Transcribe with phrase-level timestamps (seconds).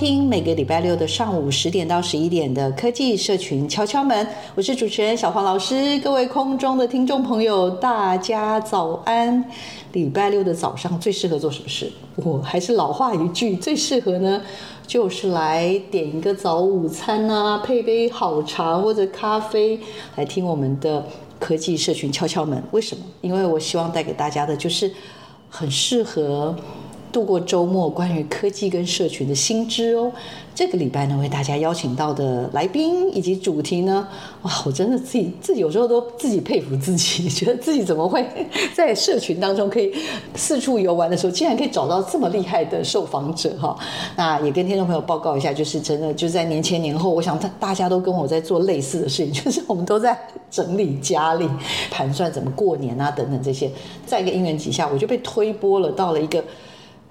[0.00, 5.98] 听每个礼拜六的上午十点到十一点的科技社群敲敲门，我是主持人小黄老师。
[5.98, 9.44] 各位空中的听众朋友，大家早安！
[9.92, 11.92] 礼拜六的早上最适合做什么事？
[12.16, 14.40] 我还是老话一句，最适合呢，
[14.86, 19.78] 就是来点一个早午餐啊，配杯好茶或者咖啡，
[20.16, 21.04] 来听我们的
[21.38, 22.62] 科技社群敲敲门。
[22.70, 23.04] 为什么？
[23.20, 24.90] 因为我希望带给大家的就是
[25.50, 26.56] 很适合。
[27.12, 30.12] 度过周末，关于科技跟社群的新知哦。
[30.54, 34.06] 这个礼拜呢，为大家邀请到的来宾以及主题呢，
[34.42, 38.26] 哇，我真的自己自己有时候都自己佩服自己， 觉得自己怎么会
[38.74, 39.90] 在社群当中可以
[40.34, 43.74] 四处游玩的时候，竟然可以找到这么厉害的受访者哈。
[44.16, 50.18] 那也跟听众朋友报告一下，就是真的就在年前年后，我想大大家都跟我在做类似的事情， 就是我们都在
[50.50, 51.48] 整理家里，
[51.90, 53.70] 盘算怎么过年啊等等这些。
[54.04, 56.44] 在一个因缘底下，我就被推播了到了一个。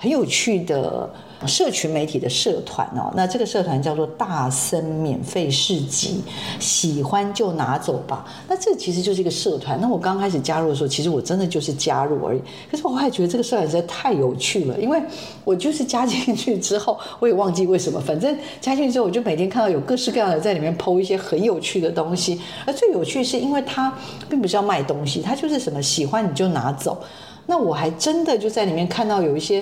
[0.02, 1.10] 很有趣的
[1.46, 6.22] 社群媒体的社团哦，那这个社团叫做大森免费市集，
[6.58, 8.26] 喜欢就拿走吧。
[8.48, 9.78] 那这其实就是一个社团。
[9.82, 12.42] 那我刚开始加入的时候，其实我真的就是加入而已。
[12.72, 15.02] 可是我还觉得这个社团实在太有趣了，因为
[15.44, 22.40] 我就是加进去之后，我也忘记为什么，反正加进去之后，我就每天看到有各式各样的在里面剖一些很有趣的东西。
[22.66, 23.94] 而最有趣是因为它
[24.30, 27.02] 并不是要卖东西，它就是什么喜欢你就拿走。
[27.48, 29.62] 那我还真的就在里面看到有一些。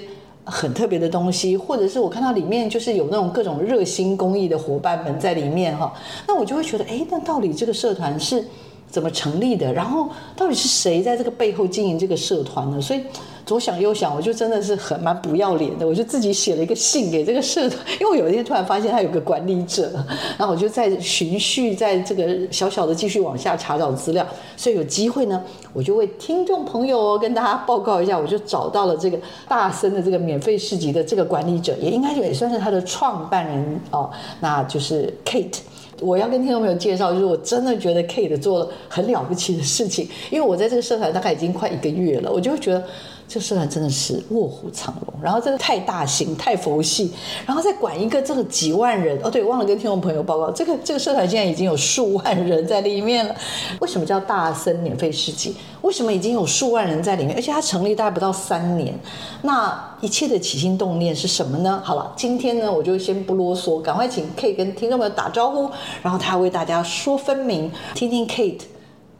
[0.49, 5.93] 很特别的东西，或者是我看到里面就是有那种各种热心公益的伙伴们在里面哈，
[6.27, 8.43] 那我就会觉得，哎，那到底这个社团是
[8.89, 9.71] 怎么成立的？
[9.73, 12.81] 然后到底是谁在这个背后经营这个社团呢？
[12.81, 13.01] 所以。
[13.47, 19.89] 左想右想，我就真的是很蛮不要脸的，我就自己写了一个信给这个社团， 因为我有一天突然发现他有个管理者，
[20.37, 25.41] 然后我就在循序在这个小小的继续往下查找资料，所以有机会呢，
[25.71, 35.59] 我就为听众朋友哦跟大家报告一下，我就找到了这个大森的这个免费市集的这个管理者，也应该也算是他的创办人哦，那就是 Kate。
[36.01, 42.83] 我要跟听众朋友介绍，就是我真的觉得 Kate 做了很了不起的事情，因为我在这个社团大概已经快一个月了，我就觉得。
[43.27, 47.11] 这社团真的是卧虎藏龙，然后真的太大型、太佛系，
[47.45, 53.35] 然后再管一个这个几万人哦，对，忘了跟听众朋友报告，这个这个社团现在已经有数万人在里面了。
[53.81, 55.55] 为什么叫大森免费市集？
[55.81, 57.35] 为什么已经有数万人在里面？
[57.35, 58.97] 而且它成立大概不到三年，
[59.41, 61.81] 那一切的起心动念是什么呢？
[61.83, 65.69] 好了，今天呢，我就先不啰嗦，赶快请 Kate 跟听众朋友打招呼，
[66.01, 68.61] 然后他为大家说分明，听听 Kate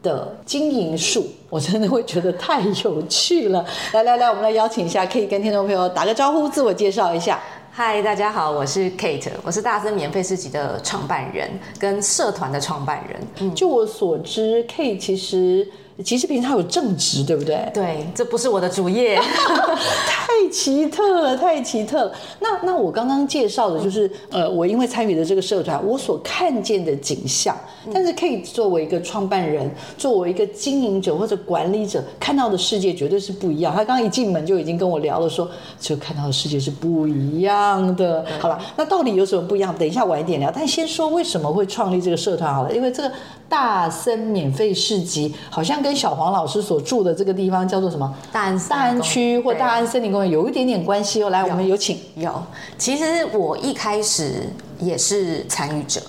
[0.02, 3.64] 的经营术， 我真的会觉得太有趣了。
[3.92, 7.40] 来来来，我们来邀请一下，可以跟听众朋友打个招呼，自我介绍一下。
[7.70, 11.48] 嗨，大家好，我是 Kate，我是大森免费市集的创办人
[11.78, 13.20] 跟社团的创办人。
[13.40, 15.68] 嗯，就我所知，Kate 其实。
[16.04, 17.68] 其实平常有正职，对不对？
[17.74, 19.16] 对，这不是我的主业，
[20.06, 22.12] 太奇特了，太奇特了。
[22.38, 27.56] 那那我刚刚介绍的就是，呃，我因为参与的这个社团，我所看见的景象。
[27.92, 33.72] 但是可以作为一个创办人，作为一个经营者或者管理者，看到的世界绝对是不一样。
[33.74, 38.24] 他刚刚一进门就已经跟我聊了说，说就看到的世界是不一样的。
[38.38, 39.74] 好了，那到底有什么不一样？
[39.76, 40.52] 等一下晚一点聊。
[40.54, 43.12] 但先说为什么会创立这个社团好了，因为这个。
[43.48, 48.14] 大森免费市集好像跟小黄老师所住的这个地方叫做什么？
[48.30, 51.30] 大安大安区或大安森林公园有一点点关系哦。
[51.30, 51.98] 来，我们有请。
[52.16, 52.42] 有，
[52.76, 54.42] 其实我一开始。
[54.78, 56.00] 也是参与者，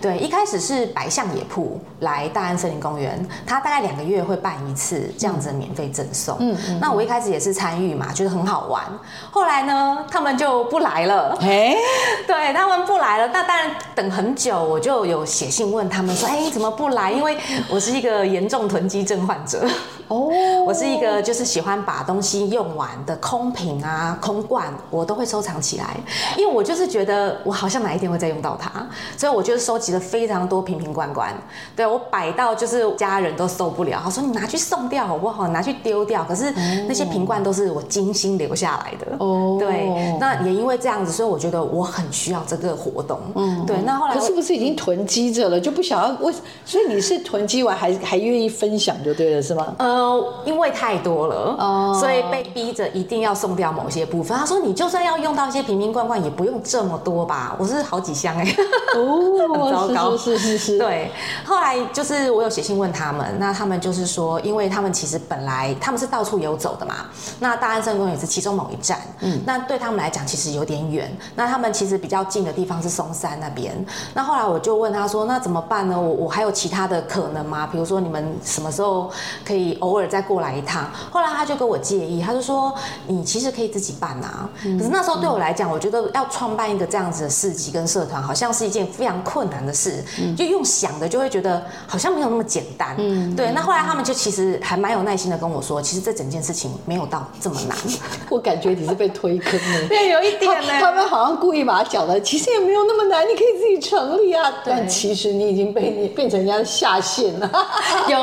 [0.00, 6.36] 对，一开始是白象野铺来大安森林公园，他大概两个月会办一次这样子的免费赠送。
[6.40, 8.82] 嗯，嗯，那我一开始也是参与嘛，觉得很好玩。
[9.30, 11.36] 后来呢，他们就不来了。
[11.40, 11.74] 哎，
[12.26, 13.28] 对，他们不来了。
[13.28, 17.12] 那当然等很久，我就有写信问他们说，哎，怎么不来？
[17.12, 17.38] 因为
[17.68, 19.66] 我是一个严重囤积症患者。
[20.08, 20.30] 哦，
[20.64, 25.96] 我是一个就是喜欢把东西用完的空瓶啊、空罐，我都会收藏起来，
[26.36, 28.86] 因为我就是觉得我好像哪一天会再用到它，
[29.16, 31.34] 所以我就是收集了非常多瓶瓶罐罐。
[31.74, 35.48] 对，我摆到就是家人都受不了，他说你拿去送掉好不好？
[35.48, 36.24] 拿去丢掉。
[36.24, 36.52] 可是
[36.88, 39.16] 那些瓶罐都是我精心留下来的。
[39.18, 43.18] 哦，对，那也因为这样子，所以我觉得我很需要这个活动。
[43.34, 43.76] 嗯，对。
[43.84, 46.32] 那后来可是不是已经囤积着了，就不想要为？
[46.64, 49.74] 所以你是囤积完还还愿意分享就对了，是吗？
[49.78, 54.36] 呃，因为太多了，哦，所以被逼着一定要送掉某些部分。
[54.36, 57.56] 他说你就算要用到一些瓶瓶罐罐，也不用这么多吧？
[57.58, 58.56] 我是好几箱哎、欸。
[58.94, 60.78] 哦， 糟糕，是是是。
[60.78, 61.10] 对，
[61.44, 67.06] 后来就是我有写信问他们，那他们就是说，因为他们其实本来他们是到处游走的嘛，
[67.40, 73.74] 那大安森林公园也是其中某一站，嗯，那对他们来讲其实有点远，那他们其实比较近的地方是松山那边。
[74.14, 76.00] 那后来我就问他说，那怎么办呢？
[76.00, 77.66] 我我还有其他的可能吗？
[77.70, 79.10] 比如说你们什么时候
[79.44, 80.88] 可以偶尔再过来一趟？
[81.10, 82.72] 后来他就跟我建议，他就说
[83.06, 84.48] 你其实可以自己办啊。
[84.62, 90.04] 可是那时候对我来讲，我觉得要创办一个这样子的市集跟社团，好像是一件非常困难的事，
[90.36, 92.94] 就用想的就会觉得好像没有那么简单。
[92.98, 93.50] 嗯，对。
[93.52, 97.76] 那后来他们就其实还蛮有耐心的跟我说，其实这整件事情没有到这么难。
[98.28, 100.68] 我感觉你是被推坑了， 对，有一点呢。
[100.78, 104.52] 他们好像故意把它讲的，其实也没有那么难，你可以自己成立啊。
[104.64, 107.50] 但其实你已经被你变成人家的下线了。
[108.08, 108.18] 有，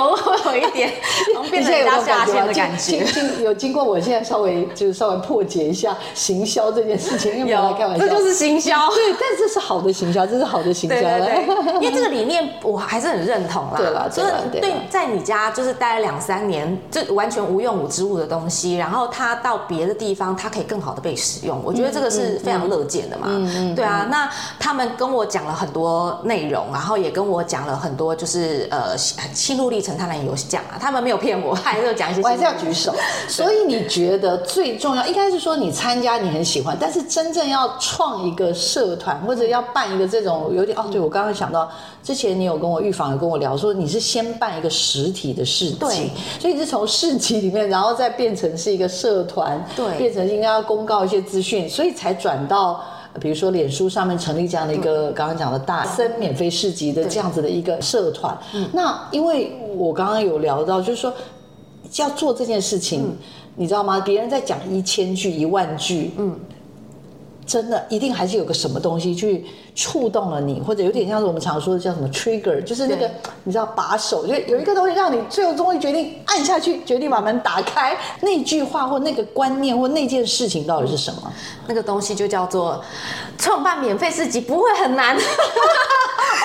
[0.52, 0.94] 有一点，
[1.50, 3.04] 变成人家下线的感觉。
[3.04, 8.90] 经有经过我现在稍微就是稍微破解一下行销这件事情，因为有开玩笑，这就是行销。
[8.90, 10.96] 对，但这是好的行销，这是好的行销。
[10.96, 13.76] 对对对， 因为这个理念我还是很认同啦。
[13.78, 21.62] 对了，就是对，在你家就是待了两三年，这完全无用武之物的东西，然后它到别的地方，它可以更好的被使用。
[21.64, 23.28] 我觉得这个是非常乐见的嘛。
[23.30, 23.76] 嗯嗯。
[23.76, 24.30] 对啊，那
[24.60, 32.22] 他们跟我讲了很多内容，然后也跟我讲了很多，就是呃心路历程，他们有讲啊，他们没有骗我，还是讲一些。
[32.22, 32.94] 我还是要举手。
[33.28, 41.70] 所以你觉得最重要，应该是说你参加你很喜欢，但是真正要创一个社团或者要办一个这种有点哦，对我刚刚想到
[42.02, 46.10] 之前你有跟我预防有跟我聊说你是先办一个实体的市集，对，
[46.40, 52.84] 所以你是从市集里面然后再变成是一个社团，对，变成应该要公告一些资讯，所以才转到
[53.22, 58.36] 比如说脸书上面成立这样的一个刚刚讲的大森免费市集的这样子的一个社团。
[58.72, 61.14] 那因为我刚刚有聊到，就是说
[61.98, 63.16] 要做这件事情，嗯、
[63.56, 64.00] 你知道吗？
[64.00, 66.36] 别人在讲一千句、一万句，嗯。
[67.46, 69.46] 真的一定还是有个什么东西去
[69.76, 73.10] 触动了你，或者有点像是我们常说的叫什么 trigger，就是那个
[73.44, 77.98] 你知道把手，就有一个东西让你最后终于决定按下去，决定把门打开。
[78.22, 81.34] 那句话或那个观念或那件事情到底是什么？
[81.68, 82.84] 那个东西就叫做
[83.38, 85.18] 创办免费市集不会很难。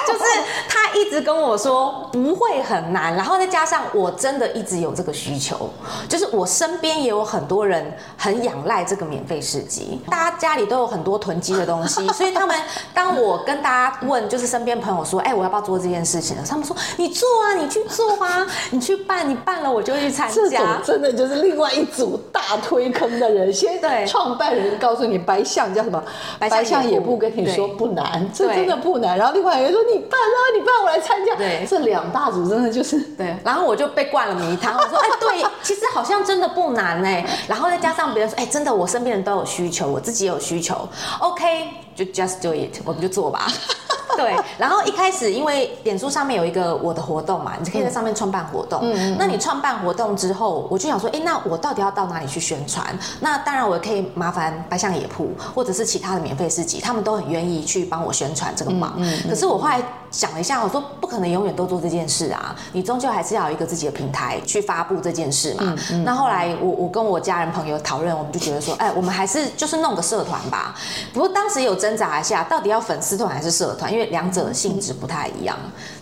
[0.06, 0.20] 就是
[0.68, 5.68] 他一直跟我说不会很难，然后再加上我真的一直有这个需求，
[6.08, 12.56] 就是我身边也有很多人很仰赖这个免费市集，大家家里都有很多囤积的东西， 所以他们
[12.92, 20.34] 当我跟大家问，就是身边朋友说，哎，我要不要做这件事情他们说你做啊，你去做啊， 你去办，你办了我就去参加。
[20.34, 26.02] 这种真的就是另外一组大推坑的人，先对创办人告诉你白象叫什么，
[26.40, 30.08] 白象也不跟你说不难，这真的不难，然后另外一个人说你。
[30.08, 30.38] 办啊！
[30.56, 31.34] 你办，我来参加。
[31.36, 33.36] 对，这两大组真的就是对。
[33.44, 40.77] 然后我就被灌了迷汤，我说：“哎，对， 其实好像真的不难哎。”然后再加上别人说：“哎，真的，我身边人都有需求，我自己也有需求。
[41.22, 41.87] Okay.
[41.98, 43.48] 就 just do it，我们就做吧。
[44.16, 48.80] 对，然后一开始因为脸书上面有一个我的活动嘛，你可以在上面创办活动。
[48.82, 52.84] 嗯，那你创办活动之后，我就想说，哎，那我到底要到哪里去宣传？
[53.20, 58.94] 那当然，我可以麻烦白象野铺或者是其他的免费市集，他们都很愿意去帮我宣传这个忙。
[58.96, 65.76] 嗯，可是我后来想了一下，我说不可能永远都做这件事啊，你终究还是要有一个自己的平台去发布这件事嘛。
[65.92, 70.74] 嗯，那后来我我跟我家人朋友讨论，我们就觉得说，哎，我们还是就是弄个社团吧。
[71.14, 73.90] 不过当时有挣扎一下，到底要粉丝团还是社团？
[73.90, 75.56] 因为两者的性质不太一样，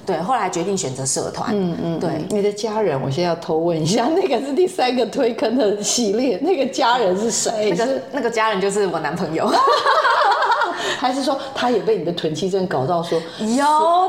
[0.05, 1.50] 对，后来决定选择社团。
[1.52, 7.71] 嗯嗯，对，你的家人，我现在要偷问一下，那个是第三个推坑的系列，那个家人是谁？
[7.71, 9.47] 那个那个家人就是我男朋友，
[10.98, 13.64] 还是说他也被你的囤积症搞到说有，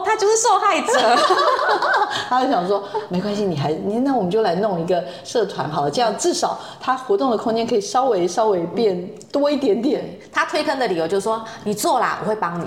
[0.05, 1.21] 他就是受害者，
[2.29, 10.03] 他就想说没关系，你还你那我们就来弄一个社团好了，这样至少他活动的空间可以稍微稍微变多一点点。
[10.31, 12.65] 他推坑的理由就是说你做啦，我会帮你。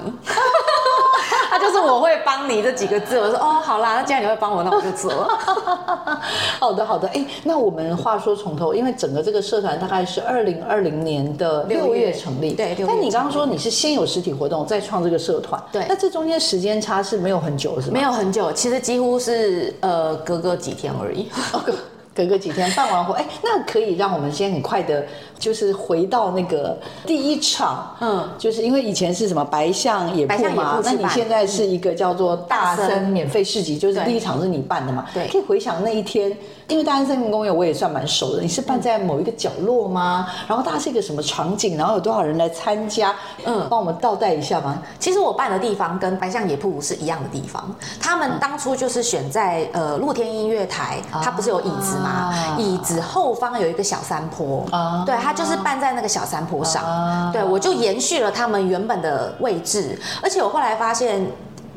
[1.51, 5.11] 他就是我会帮你这几个字，我说哦，好啦，那既然你会帮我，那我就做。
[6.61, 7.09] 好的，好的。
[7.09, 12.77] 哎，那我们话说从头，因为整个这个社团大概是二零二零年的六月成立，对。
[12.87, 15.85] 但你刚刚说你是先有实体活动，再创这个社团，对。
[15.89, 17.95] 那这中间时间差是没有很久，是吗？
[17.95, 21.29] 没有很久，其实几乎是呃隔个几天而已。
[22.15, 25.07] 隔个几天办完活，哎，那可以让我们先很快的，
[25.39, 26.77] 就是回到那个
[27.07, 36.37] 第一场，嗯，就是因为以前是什么白象野铺嘛，那你现在是一个叫做大森免费市集，就是第一场是你办的嘛，对，可以回想那一天，
[36.71, 40.29] 因为大安森林公园我也算蛮熟的，你是办在某一个角落吗？
[40.47, 41.77] 然后大概是一个什么场景？
[41.77, 43.13] 然后有多少人来参加？
[43.45, 44.81] 嗯，帮我们倒带一下吗？
[45.01, 52.09] 其实我办的地方跟白象野铺是一样的地方，他们当初就是选在呃露天音乐台，它不是有椅子吗？
[52.09, 61.27] 啊、椅子后方有一个小山坡，啊、对，它就是办在那个小山坡上，啊、对，我就延续了他们原本的位置，而且我后来发现。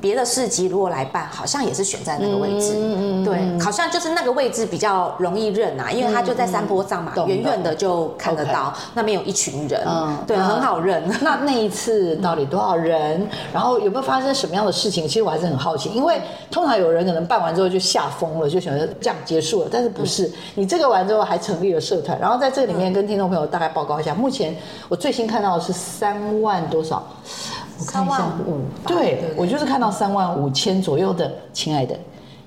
[0.03, 11.01] 别的市集如果来办，好像也是选在那个位置，嗯嗯，对，好像就是那个位置比较容易认啊，因为它就在山坡上嘛，远远的就看得到那边有一群人，嗯，对，很好认。
[11.21, 13.25] 那那一次到底多少人？
[13.53, 15.07] 然后有没有发生什么样的事情？
[15.07, 16.19] 其实我还是很好奇，因为
[16.51, 20.29] 通常有人可能办完之后就吓疯了，就想着这样结束了，但是不是？
[20.55, 24.53] 你这个完之后还成立了社团，然后在这里面跟听众朋友大概报告一下，目前
[24.89, 27.01] 我最新看到的是三万多少？
[27.85, 31.95] 我看一下，五，对，我就是看到三万五千左右的，亲爱的，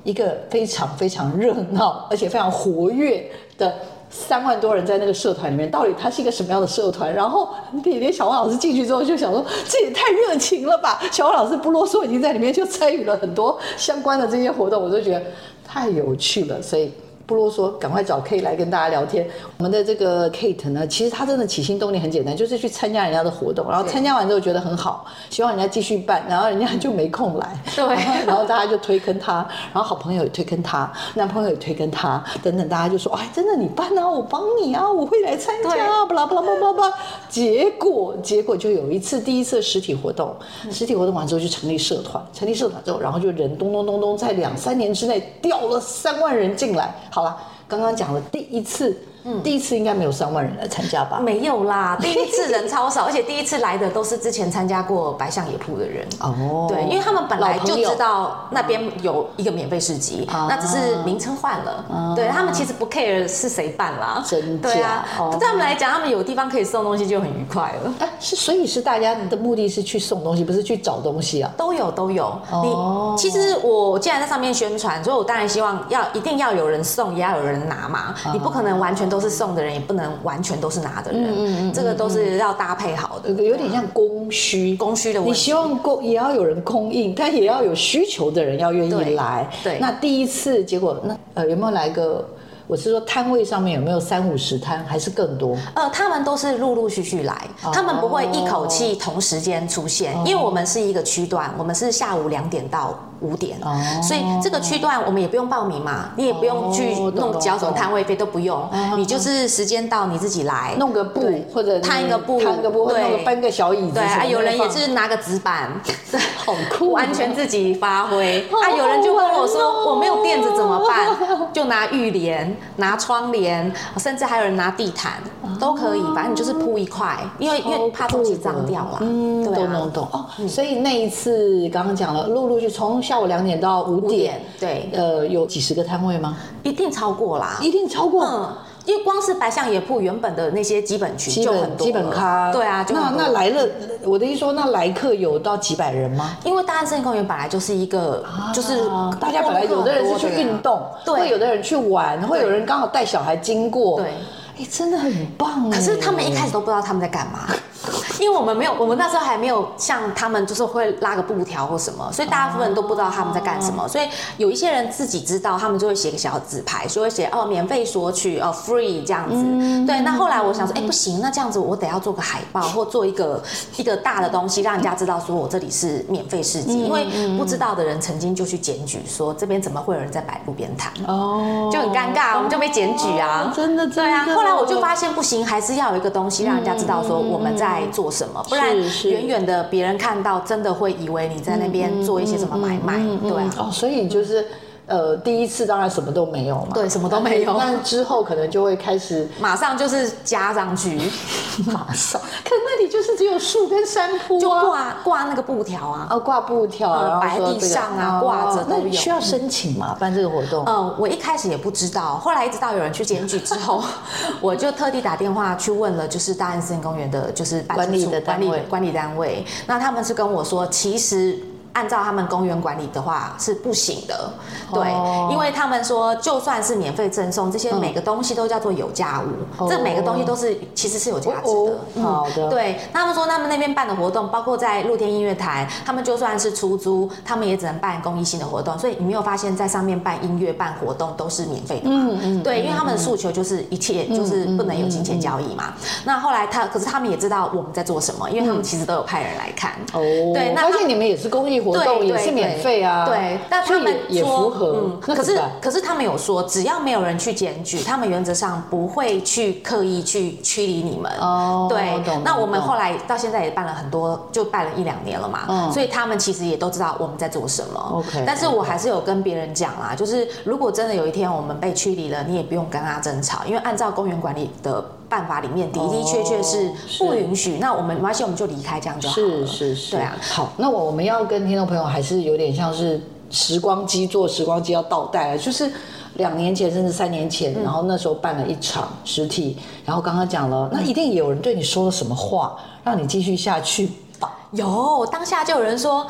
[0.05, 3.75] 一个非常非常热闹 而且非常活跃的
[4.09, 7.13] 三万多人在那个社团里面，到底它是一个什么样的社团？
[7.13, 11.01] 然后那天小王老师进去之后就想说，这也太热情了吧！
[11.13, 15.23] 小王老师不啰嗦，已经在里面就参与了很多相关的这些活动，我就觉得
[15.65, 16.91] 太有趣了，所以。
[17.27, 19.29] 不啰嗦，赶快找 Kate 来跟大家聊天。
[19.59, 27.85] 我们的这个 Kate 呢，其实他真的起心动念很简单，就是去参加人家的活动，然后参加完之后觉得很好，希望人家继续办，然后人家就没空来， 对，
[28.25, 35.71] 然后大家就推坑他，然后好朋友也推坑他，男朋友也推坑他，等等，大家就说，哎，真的你办啊，我帮你啊，我会来参加，
[36.07, 36.95] 巴拉巴拉巴拉巴拉。
[37.29, 40.33] 结果结果就有一次第一次实体活动，
[40.71, 46.95] 实体活动完之后就成立社团，成立社团之后，然后就人咚咚咚咚，在两三年之内掉了三万人进来。
[47.17, 47.35] 好了，
[47.67, 48.95] 刚刚讲了第一次。
[49.29, 51.19] 嗯，第一次应该没有上万人来参加吧？
[51.19, 56.07] 没有啦， 第一次人超少，而且第一次来的都是之前参加过白象野铺的人。
[56.21, 62.15] 哦，对，因为他们本来就知道那边有一个免费市集，那只是名称换了。
[62.15, 64.71] 对，他们其实不 care 是谁办啦，真的。
[64.71, 67.93] 对啊，对他们来讲，他们有地方可以送东西就很愉快了。
[67.99, 71.51] 哎，是，所以是大家的目的是去送东西，不是去找东西啊？
[71.57, 72.33] 都有，都有。
[72.63, 78.15] 你其实我既然在上面宣传，所以我当然希望要一定要有人送，也要有人拿嘛。
[78.33, 79.16] 你不可能完全都。
[79.17, 85.31] 都是送的人，也不能完全都是拿的人，嗯嗯嗯、这个都是要搭配好的，有点像供需，供需的问题。
[85.31, 89.49] 你希望供也要有人供应，但也要有需求的人要愿意来。
[89.65, 92.29] 对，那第一次结果，那呃有没有来个？
[92.69, 95.57] 我是说摊位上面有没有三五十摊，还是更多？
[95.75, 97.33] 呃，他们都是陆陆续续来，
[97.63, 102.99] 哦、他们不会一口气同时间出现，哦、因为我们是一个区段，我们是下午两点到。
[103.21, 103.77] 五点，哦。
[104.03, 110.75] 所以这个区段我们也不用报名嘛，你也不用去弄交什么摊位费都不用，你就是时间到你自己来。
[110.79, 111.21] 弄个布
[111.53, 115.71] 或者摊一个布，摊个布，或者，搬个小椅子，对啊，有人也是拿个纸板，
[116.37, 118.41] 好酷，完全自己发挥。
[118.51, 121.09] 啊，有人就问我说，我没有垫子怎么办？
[121.53, 125.15] 就拿浴帘、拿窗帘，甚至还有人拿地毯，
[125.59, 128.99] 都可以，反正你就是铺一块，因为因为怕东西脏掉了。
[129.01, 130.09] 嗯，懂懂懂。
[130.13, 130.27] 哦。
[130.47, 133.03] 所以那一次刚刚讲了，陆陆续从。
[133.07, 136.37] 下午两点到五点，点，对，呃，有几十个摊位吗？
[136.65, 138.25] 一定超过啦，一定超过。
[138.25, 138.53] 嗯，
[138.85, 143.65] 因为光是白象野铺原本的那些基本群就很多基本咖，对啊，那那来了，
[144.03, 146.37] 我的意思说，那来客有到几百人吗？
[146.45, 148.85] 因为大安森林公园本来就是一个，就是
[149.21, 154.11] 大家本来有的人是去运动，对，会有的人去玩，会有人刚好带小孩经过，对，
[154.59, 155.71] 哎，真的很棒。
[155.71, 157.47] 可是他们一开始都不知道他们在干嘛。
[158.21, 163.87] 因为我们没有，我们那时候还没有像他们，就是会拉个布条或什么，所以大部分人都不知道他们在干什么。
[163.89, 169.37] 所以有一些人自己知道，他们就会写个小纸牌，就会写哦，免费索取哦，free 这样子。
[169.37, 173.43] 嗯、对，那后来我想说，哎，不行，那这样子我得要做个海报或做一个
[173.77, 176.85] 一个大的东西，让人家知道说我这里是免费市集。
[176.85, 180.93] 因为不知道的人曾经就去检举说，这边怎么会有人在摆路边摊？
[181.07, 183.53] 哦，就很尴尬，我们就被检举啊。
[183.55, 184.25] 真的，对啊。
[184.35, 188.11] 后来我就发现不行，还是要有一个东西让人家知道说我们在做。
[188.11, 188.43] 什么？
[188.49, 194.47] 不然远远的别人看到，真的会以为你在那边做一些什么买卖，对哦，所以就是。
[194.87, 197.57] 呃，第一次当然什么都没有嘛，对，什么都没有。
[197.59, 200.97] 但之后可能就会开始，马上就是加上去，
[201.67, 202.21] 马上。
[202.21, 208.93] 可那里就是只有树跟山坡，就挂挂那个布条啊，哦，挂布条，摆地上啊，挂着都有。
[208.93, 209.97] 需要申请吗？
[209.99, 210.65] 办这个活动？
[210.67, 213.83] 嗯，我一开始也不知道，后来一直到有人去检举之后，
[214.41, 219.45] 我就特地打电话去问了，就是大安森林公园的，就是管理的管理管理单位。
[219.67, 221.37] 那他们是跟我说，其实。
[221.77, 224.33] 按照他们公园管理的话是不行的。
[224.73, 229.29] 对，哦、因为他们说，就算是免费赠送，这些每个东西都叫做有价物，
[229.61, 232.03] 嗯、这每个东西都是其实是有价值的。
[232.03, 232.49] 好的。
[232.49, 238.79] 对，他们说他们那边办的活动，包括在露天音乐台，他们就算是出租，他们也只能办公益性的活动。
[238.79, 242.09] 所以你没有发现，在上面办音乐、办活动都是免费的嘛？
[242.11, 242.43] 嗯嗯。
[242.43, 245.75] 对，因为他们的诉求就是一切就是不能有金钱交易嘛。
[246.05, 249.73] 那后来他，可是他们也知道我们在做什么，因为他们其实都有派人来看。
[249.93, 250.01] 哦。
[250.35, 253.05] 对，那发现你们也是公益活动，也是免费啊。
[253.05, 254.83] 对，但他们也符合。
[254.85, 255.01] 嗯。
[255.01, 261.11] 可是可是他们有说，只要没有人去检举，他们原则上不会去刻意去驱离你们。
[261.21, 261.67] 哦。
[261.69, 262.01] 对。
[262.25, 265.41] 那我们后来到现在也办了很多，就办了一两年了嘛。
[265.49, 265.73] 嗯。
[265.73, 267.81] 所以他们其实也都知道我们在做什么。
[267.95, 268.23] OK。
[268.27, 277.59] 但是我还是有跟别人讲啦，就是如果真的有一天我们被驱离了，你也不用跟他争吵，因为按照公园管理的办法里面的的确确是不允许。
[277.59, 279.47] 那我们没关系，我们就离开这样就好了。
[279.47, 279.91] 是是是。
[279.97, 280.17] 对啊。
[280.21, 285.71] 好，那我我们要跟听众朋友还是有点像是时光机，做时光机要倒带，就是
[286.15, 294.33] 两年前甚至三年前，然后那时候办了一场实体，然后刚刚讲了，那一定有人对你说了什么话，让你继续下去吧？
[294.53, 296.07] 有，当下就有人说。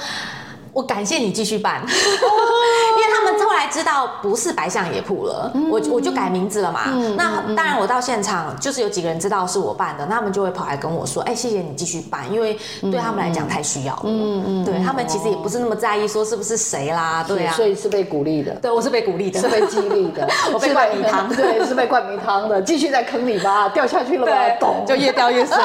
[0.76, 3.25] 我感谢你继续办， 因为他们后
[3.56, 6.82] 来知道不是白象野铺了，我我就改名字了嘛。
[7.16, 18.54] 那当然我到现场就是有几个人知道是我办的，那他们就会跑来跟我说：“哎，谢谢你继续办，因为对他们来讲太需要了。”嗯嗯，对他们其实也不是那么在意说是不是谁啦，对啊，所以是被鼓励的。
[18.56, 25.58] 对，我是被鼓励的，是被激励的， 我被灌迷汤， 对，是被灌迷汤的，继续在坑里吧，掉下去了吧，懂，就越掉越深，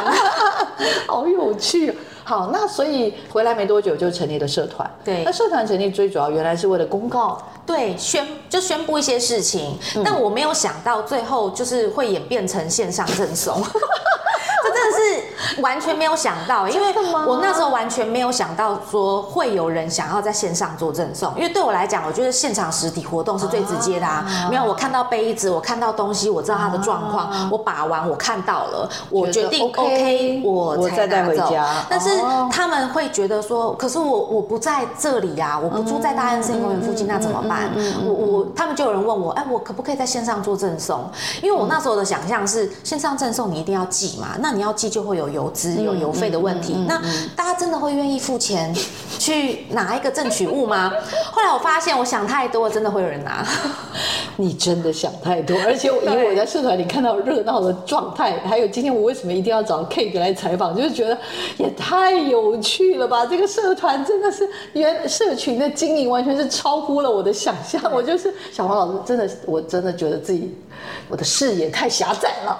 [1.08, 1.94] 好有趣。
[2.24, 4.90] 好，那所以回来没多久就成立了社团。
[5.04, 13.62] 对，那社团成立最主要原来是为了公告，对，宣就宣布一些事情，嗯、但我没有想到最后就是会演变成线上赠送。
[14.64, 15.24] 这真的是
[15.62, 16.94] 完全没有想到，因为
[17.26, 24.48] 我那时候完全没有想到说会有人想要在线上做赠送，因为对我来讲，我觉得现场实体活动是最直接的啊。
[24.50, 31.66] 没有，我看到杯子，我看到东西，我知道它的状况，我把玩，我看到了，我决定 OK，我才带回家。
[31.90, 32.10] 但是
[32.52, 37.72] 他们会觉得说，可是我我不在这里呀，我不住在大安森林公园附近，那怎么办？
[38.06, 41.10] 我我他们就有人问我，哎，我可不可以在线上做赠送？
[41.42, 44.52] 因为我那时候的想象是线上赠送你一定要寄嘛，那。
[44.52, 46.74] 你要寄就会有邮资、有油费的问题。
[46.88, 47.02] 那
[47.36, 48.74] 大家真的会愿意付钱
[49.18, 50.94] 去拿一个赠取物吗？
[51.32, 53.46] 后来我发现，我想太多，真的会有人拿。
[54.38, 61.16] 你真的想太多，而且以我在社团里看到热闹的状态，还有今天我为什么一定要找 Kate 来采访，就是觉得
[61.58, 63.26] 也太有趣了吧！
[63.26, 67.82] 这个社团真的是原社群的经营，完全是超乎了我的想象。
[67.92, 70.58] 我就是小黄老师，真的，我真的觉得自己
[71.10, 72.58] 我的视野太狭窄了。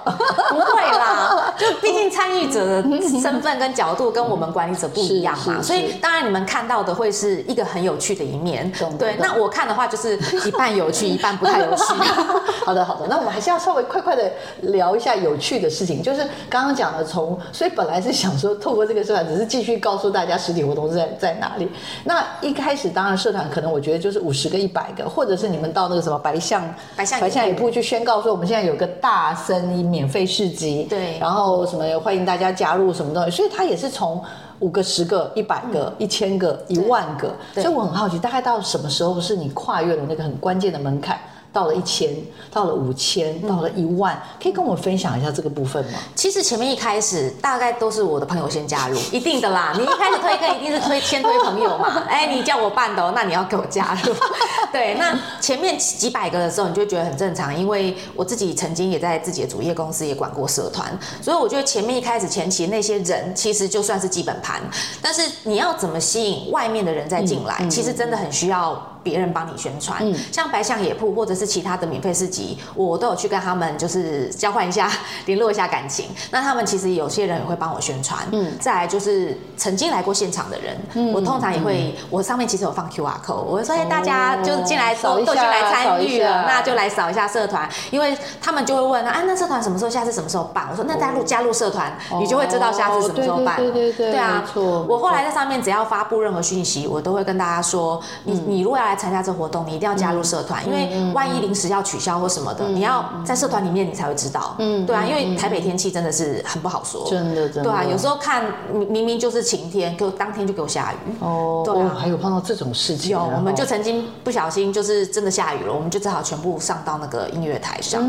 [0.50, 1.66] 不会啦，就。
[1.80, 2.82] 毕竟 参与者的
[3.20, 8.70] 身份跟角度跟我们管理者不一样嘛，所以当然你们看到的会是一个很有趣的一面。
[8.98, 11.82] 对，那我看的话就是 一半有趣，一半不太有趣。
[12.64, 14.30] 好的，好的，那我们还是要稍微快快的
[14.62, 21.68] 聊一下有趣的事情，就是刚刚讲的从，所以本来是想说透过这个社团，只是继续告诉大家实体活动是在在哪里。
[22.04, 26.62] 那一开始当然社团可能我觉得就是五十个、一百个，或者是你们到那个什么白象
[26.96, 31.66] 白象白象野铺去宣告说我们现在有个大森林免费市集，对，然后。
[31.66, 34.22] 什么欢迎大家加入什么东西，所以它也是从
[34.60, 41.18] 五个、十个、一百个、一千个、一万个，所以我很好奇，大概到什么时候是你跨越了那个很关键的门槛？
[41.52, 42.10] 到了一千，
[42.50, 45.98] 到了五千，到了一万，可以跟我分享一下这个部分吗？
[46.14, 49.74] 其实前面一开始大概都是我的朋友先加入， 一定的啦。
[49.76, 52.04] 你一开始推课一定是推先推朋友嘛。
[52.08, 54.14] 哎，你叫我办的，那你要给我加入。
[54.72, 64.60] 对，那前面几百个的时候，你就觉得很正常，因为我自己曾经也在自己的主业公司也管过社团，所以我觉得前面一开始前期那些人其实就算是基本盘，
[65.02, 68.91] 但是你要怎么吸引外面的人再进来，其实真的很需要。
[69.02, 74.90] 别人帮你宣传，嗯、像白象野铺或者是其他的免费市集，我都有去跟他们就是交换一下，
[75.26, 76.06] 联络一下感情。
[76.30, 78.20] 那他们其实有些人也会帮我宣传。
[78.32, 89.90] 嗯，再来就是曾经来过现场的人，嗯、我通常也会，嗯、我上面其实有放 QR code，我会说，哎，大家就是进来都都进来参与了，那就来扫一下社团，因为他们就会问啊，那社团什么时候？
[89.92, 90.68] 下次什么时候办？
[90.70, 93.56] 我说那加入加入社团，哦、你就会知道下次什么时候办。
[93.56, 94.86] 对对对对，对啊，没错。
[94.88, 98.91] 我后来在上面只要发布任何讯息，我都会跟大家说，你你如果要来。
[98.92, 104.54] 来参加这活动，你一定要加入社团，因为万一临时要取消或什么的，你要在社团里面你才会知道。
[104.58, 107.64] 嗯，对啊，因为台北天气真的是很不好说，真的真的。
[107.64, 111.12] 对啊，有时候看明明就是晴天，给我当天就给我下雨。
[111.20, 113.10] 哦，对啊，还有碰到这种事情。
[113.10, 118.02] 有，我们就曾经不小心就是真的下雨了，我们就只好全部上到那个音乐台上。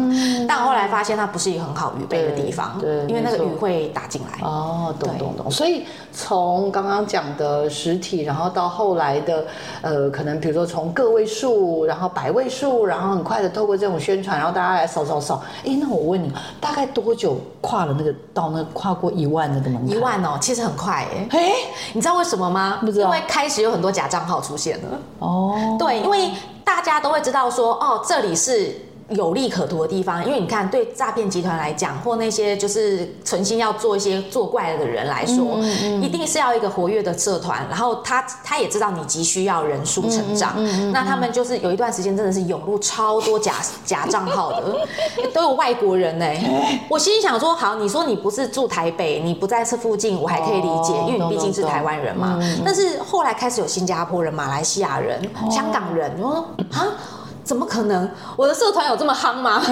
[0.48, 4.46] 但后来发现它不是一个很好预备的地方，对，因为那个雨会打进来。
[4.46, 5.50] 哦，懂懂懂。
[5.50, 9.46] 所以从刚刚讲的实体，然后到后来的
[9.82, 15.44] 呃，可能比如说从个位数，然后百位数，然后很快的透过这种宣传，然后大家来扫扫扫。
[15.64, 19.96] 哎，那我问你，大概多久跨了那个到那个跨过一万那个门槛？
[19.96, 21.28] 一万哦，其实很快哎。
[21.30, 21.52] 哎，
[21.94, 22.80] 你知道为什么吗？
[22.82, 23.06] 不知道。
[23.06, 24.88] 因为开始有很多假账号出现了。
[25.20, 25.76] 哦。
[25.78, 26.32] 对，因为
[26.64, 28.76] 大家都会知道说，哦，这里是。
[29.10, 40.56] 有利可图的地方，因为你看，对诈骗集团来讲，或那些就是存心要做一些作怪的人来说，嗯嗯、一定是要一个活跃的社团，然后他他也知道你急需要人数成长，
[40.92, 44.76] 那他们就是有一段时间真的是涌入超多假 假账号的，
[45.34, 46.80] 都有外国人呢、欸。
[46.90, 52.40] 我心里想说，好，你说你不是住台北，你不在这附近，我还可以理解，哦、因为你毕竟是台湾人嘛。
[52.42, 56.36] 嗯、但是后来开始有新加坡人、马来西亚人、哦、香港人，我说
[56.72, 56.88] 啊。
[57.44, 58.10] 怎么可能？
[58.36, 59.62] 我的社团有这么夯吗？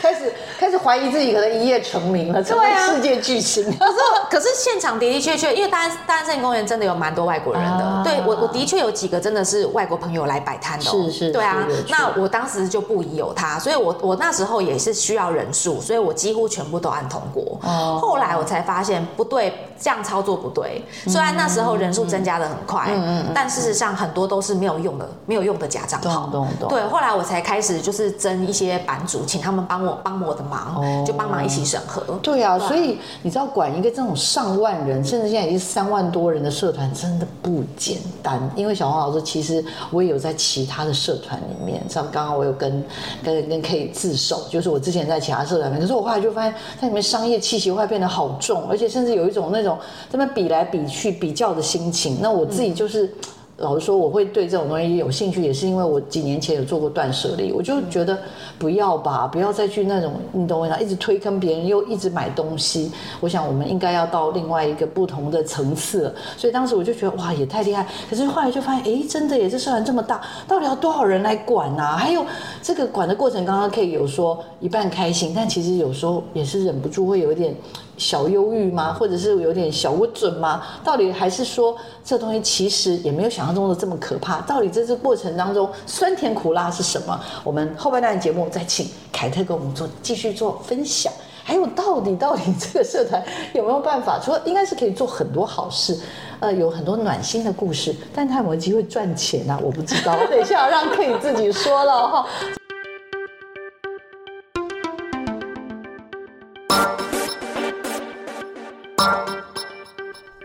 [0.00, 3.64] 开始开始怀疑自己可能一夜成名了，成为世界巨星。
[3.64, 3.98] 可是
[4.30, 7.84] 可是现场的的确确，因为大安大安森林公园真的有蛮多外国人的。
[7.84, 10.90] 啊、对我我的确有几个真的是外国朋友来摆摊的、哦。
[10.90, 11.30] 是是。
[11.30, 17.58] 对啊，那我当时就不疑有他，所以我我那时候也是需要人数，所以我几乎全部都按通过。
[17.62, 17.98] 哦。
[18.00, 20.84] 后来我才发现不对，这样操作不对。
[21.06, 26.30] 虽然那时候人数增加的很快，嗯嗯嗯、但事实上很多都是没有用的，没有用的假账号。
[26.68, 32.02] 对，后来我才开始就是征一些版主，请他们帮我帮我的忙，哦、就帮忙一起审核。
[32.22, 38.38] 对啊，对所以你知道管一个这种上万人，甚至现在已经三万多人的社团，真的不简单。
[38.54, 42.84] 因为小黄老师，其实我也有在其他的社团里面，像刚刚我有跟
[43.24, 49.69] 跟跟 K 自首，就是我之前在其他社团里面，可是我后来就发现，在里面商业气息会变得好重，而且甚至有一种那种
[50.10, 52.18] 这么比来比去比较的心情。
[52.22, 53.04] 那我自己就是。
[53.06, 53.12] 嗯
[53.60, 58.18] 老实说，我会对这种东西有兴趣，也是因为我几年前有做过断舍离，我就觉得
[58.58, 62.90] 不要吧，不要再去那种你懂我意思，一直推坑别人，又一直买东西。
[63.20, 66.14] 我想我们应该要到另外一个不同的层次了。
[66.38, 67.86] 所以当时我就觉得哇，也太厉害。
[68.08, 71.98] 可是后来就发现，哎，真的也是社团这么大，到底要多少人来管啊？
[71.98, 72.24] 还有
[72.62, 77.54] 这个管的过程，刚刚可以有说一半开心，但其实有时候也是忍不住会有一点。
[78.00, 78.94] 小忧郁吗？
[78.94, 80.62] 或者是有点小不准吗？
[80.82, 84.40] 到底还是说这东西其实也没有想象中的这么可怕？
[84.40, 87.20] 到底在这个过程当中酸甜苦辣是什么？
[87.44, 91.12] 我们后半段的节目再请凯特跟我们做继续做分享。
[91.42, 93.20] 还有到底到底这个社团
[93.54, 94.20] 有没有办法？
[94.22, 95.98] 除了应该是可以做很多好事，
[96.38, 99.60] 呃，有很多暖心的故事，但他有没有机会赚钱呢、啊？
[99.62, 102.26] 我不知道，我等一下要让 K 自己说了哈。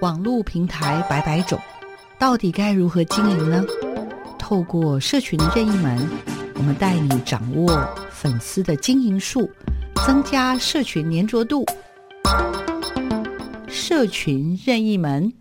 [0.02, 1.58] 网络平台百百种，
[2.20, 3.64] 到底该如何经营呢？
[4.38, 5.98] 透过社群任意门，
[6.56, 9.50] 我们带你掌握粉丝的经营术，
[10.06, 11.66] 增加社群粘着度。
[13.68, 15.32] 社群任意门。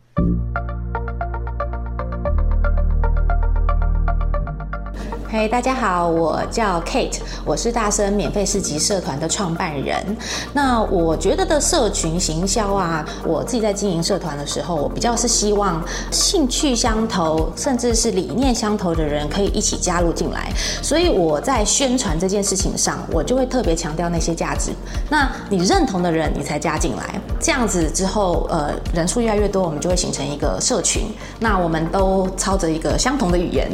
[5.37, 10.17] 嘿大家好，我叫 Kate，我是大森免费市集社团的创办人。
[10.53, 20.53] 那我觉得的社群行销啊，我自己在经营社团的时候，我比较是希望兴趣相投，甚至是理念相投的人可以一起加入进来。
[20.81, 24.71] 所以我在宣传这件事情上，我就会特别强调那些价值。
[25.11, 27.21] 那你认同的人，你才加进来。
[27.41, 31.09] 这样子之后，呃，人数越来越多，我们就会形成一个社群。
[31.41, 33.69] 那我们都操着一个相同的语言，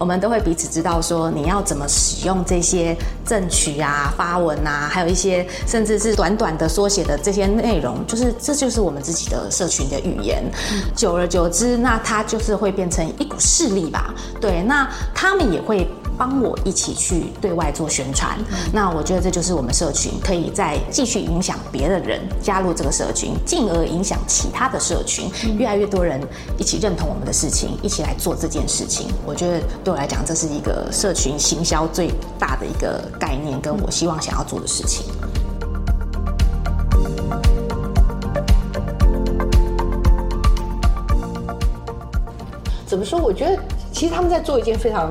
[0.00, 1.00] 我们都会彼此知道。
[1.04, 10.42] 说你要怎么使用这些证据啊、发文啊，还有一些甚至是短短的缩写的这些内容，就是这就是我们自己的社群的语言。
[10.72, 14.14] 嗯、久而久之，那它就是会变成一股势力吧？
[14.40, 15.86] 对，那他们也会。
[16.16, 26.20] 帮我一起去对外做宣传，嗯、那我觉得这就是我们社群可以再继续影响别的人加入这个社群，进而影响其他的社群，嗯、越来越多人
[26.58, 29.08] 一起认同我们的事情，一起来做这件事情。
[29.26, 35.06] 我觉得对我来讲，这是一个社群行销最大的一个概念，跟我希望想要做的事情。
[42.86, 43.18] 怎么说？
[43.18, 43.58] 我觉得
[43.90, 45.10] 其实他们在做一件非常。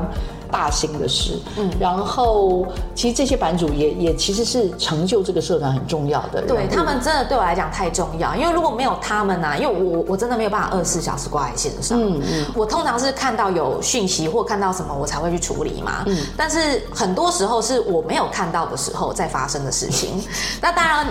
[0.53, 1.39] 大型的事。
[1.57, 6.43] 嗯，然后其实这些版主也也其实是成就这个社团很重要的。
[6.43, 11.99] 对，他们真的对我来讲太重要，因为如果没有他们呢、啊，因为我我真的没有办法二十四小时挂在线上。
[11.99, 16.03] 嗯嗯，我通常是看到有讯息或看到什么我才会去处理嘛。
[16.05, 20.23] 嗯，但是很多时候是我没有看到的时候再发生的事情。
[20.61, 21.07] 那当然。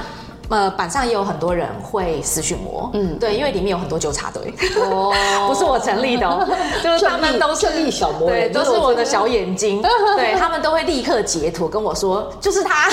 [0.52, 5.10] 呃，板上也有很多人会私讯我，嗯，对，因为里面有很多纠察队，哦，
[5.48, 6.46] 不是我成立的哦，
[6.84, 9.80] 就是他们都是小魔人，对，都是我的小眼睛，
[10.18, 12.90] 对，他们都会立刻截图跟我说，就是他，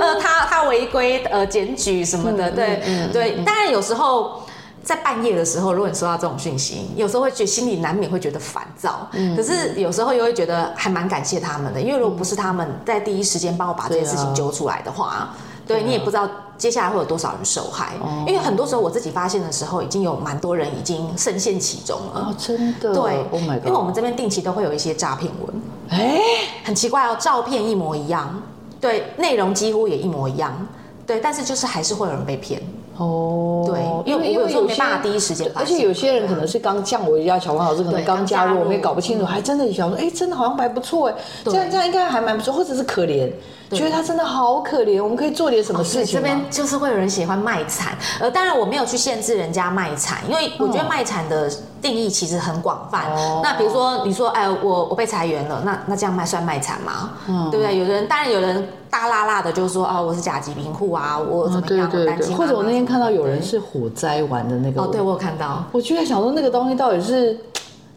[0.00, 2.80] 呃，他他违规呃检举什么的，对
[3.12, 4.40] 对，当然有时候
[4.84, 15.30] 在半夜的时候，如果你收到这种讯息，有时候会觉得心里难免会觉得烦躁，嗯，可是有时候又会觉得还蛮感谢他们的，因为如果不是他们在第一时间帮我把这件事情揪出来的话。
[15.68, 22.28] 对，你也不知道接下来会有多少人受害，嗯、因为很多时候我自己发现的时候，已经有蛮多人已经深陷其中了。
[22.30, 22.94] 哦，真的？
[22.94, 26.18] 对，Oh my God，因为我们这边定期都会有一些诈骗文，哎，
[26.64, 28.42] 很奇怪哦，照片一模一样，
[28.80, 30.66] 对，内容几乎也一模一样，
[31.06, 32.62] 对，但是就是还是会有人被骗。
[32.98, 43.30] 哦，对，因为我有时候没办法第一时间发现，而且有些人可能是刚降我一样，小王老师可能刚加入，我们也搞不清楚，还真的想说，哎，真的好像还不错，哎，这样这样应该还蛮不错，或者是可怜。
[43.70, 46.14] 觉得他真的好可怜，我们可以做点什么事情？
[46.14, 53.06] 这边就是会有人喜欢卖惨，呃，当然我没有去限制人家卖惨，因为我觉得卖惨的定义其实很广泛。
[53.42, 57.10] 那比如说你说，哎，我我被裁员了，那那这样卖算卖惨吗？
[57.28, 57.78] 嗯，对不对？
[57.78, 61.90] 有的人当然有人大辣辣的，就是说啊，我是甲级贫户啊，我怎么样？
[62.36, 67.38] 或者我那天看到有人是火灾完的那个，哦，对我有看到，我就在想说那个东西到底是。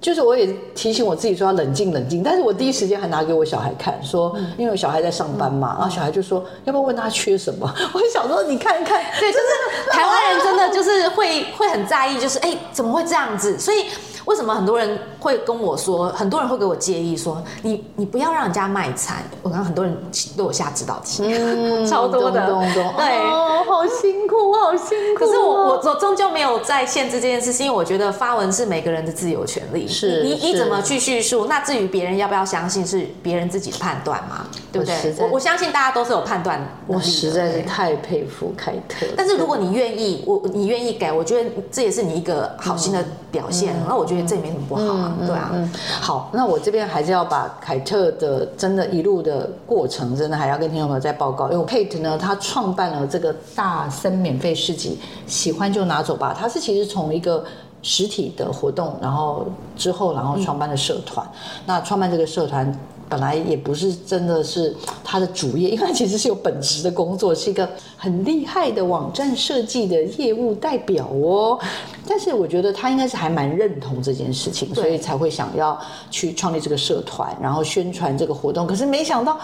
[0.01, 7.71] 就是我也提醒我自己说要冷静冷静，但是我第一时间还拿给我小孩看，说因为我小孩在上班嘛，然后小孩就说要不要问他缺什么？
[7.93, 9.45] 我就想说你看一看，对，就是
[9.93, 13.57] 台湾人真的就是会会很在意，就是哎怎么会这样子？
[13.59, 13.85] 所以。
[14.25, 19.17] 为什么很多人会跟我说，很多人会给我建议说，你你不要让人家卖惨。
[19.41, 19.95] 我看很多人
[20.37, 25.25] 都有下指导棋，嗯、 超多的，对，哦，好辛苦，好辛苦。
[25.25, 29.87] 可是我我我终究没有在限制这件事，是因为我觉得发文是每个人的自由权利。
[29.87, 31.47] 是，你你怎么去叙述？
[31.47, 35.15] 那至于别人要不要相信，是别人自己的判断嘛，对不对？
[35.19, 36.61] 我我相信大家都是有判断。
[36.87, 39.05] 我实在是太佩服凯特。
[39.15, 43.75] 但是如果你愿意，我你愿意改，我觉得这也是你一个好心的表现。
[43.87, 45.51] 那我觉得这也没什么不好啊，对啊。
[45.99, 51.49] 好，那我这边还是要把凯特的真的一路的过程，真的还要跟听众朋友再报告。
[51.51, 56.35] 因为 Kate 呢，她创办了这个大森免费市集，喜欢就拿走吧。
[56.37, 57.43] 她是其实从一个
[57.81, 59.45] 实体的活动，然后
[59.75, 61.25] 之后然后创办的社团。
[61.25, 62.77] 嗯、那创办这个社团。
[63.11, 71.59] 本来也不是真的是他的主业，因为他其实是有本职的工作，是一个很厉害的网站设计的业务代表哦。
[72.07, 75.77] 但是我觉得他应该是还蛮认同这件事情，所以才会想要
[76.09, 78.65] 去创立这个社团，然后宣传这个活动。
[78.65, 79.37] 可是没想到。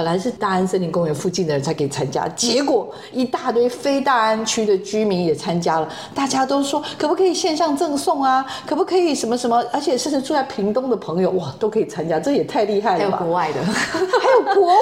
[0.00, 5.86] 本来是大安森林公园附近的人才可以参加，结果一大堆非大安区的居民也参加了。
[6.14, 8.42] 大家都说可不可以线上赠送啊？
[8.64, 9.62] 可不可以什么什么？
[9.70, 13.18] 而且甚至住在屏东的朋友哇，都可以参加，这也太厉害了吧！
[13.18, 14.74] 还有国外的，还有国外，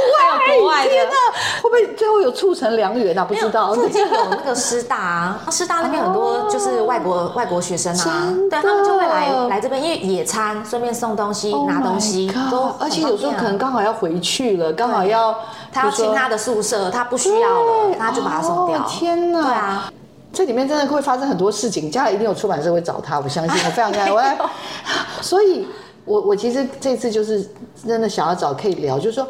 [0.47, 1.13] 还有国外的，天哪！
[1.61, 3.25] 会不会最后有促成良缘啊？
[3.25, 3.75] 不知道。
[3.75, 15.08] 最近有那个师大啊，师大那边很多就是外国外国学生啊，对，他们就会来来这边，因为野餐，顺便送东西、拿东西，都而且有时候可能刚好要回去了，刚好。
[15.09, 15.37] 要
[15.73, 18.87] 他要清他的宿舍，他不需要了，他就把他送掉。
[18.89, 19.43] 天哪！
[19.43, 19.93] 对啊，
[20.33, 24.11] 这里面真的会发生很多事情，将来一定有出版社会找他，我相信，我非常爱。
[24.11, 24.51] 我
[25.21, 25.67] 所以，
[26.05, 27.49] 我我其实这次就是
[27.87, 29.27] 真的想要找可以聊，就是说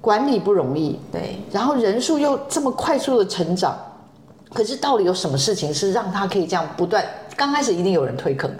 [0.00, 3.76] 管理不容易，对，然后人数又这么快速的成长，
[4.54, 7.04] 可是到底有什么事情是让他可以这样不断？
[7.36, 8.50] 刚开始一定有人推坑，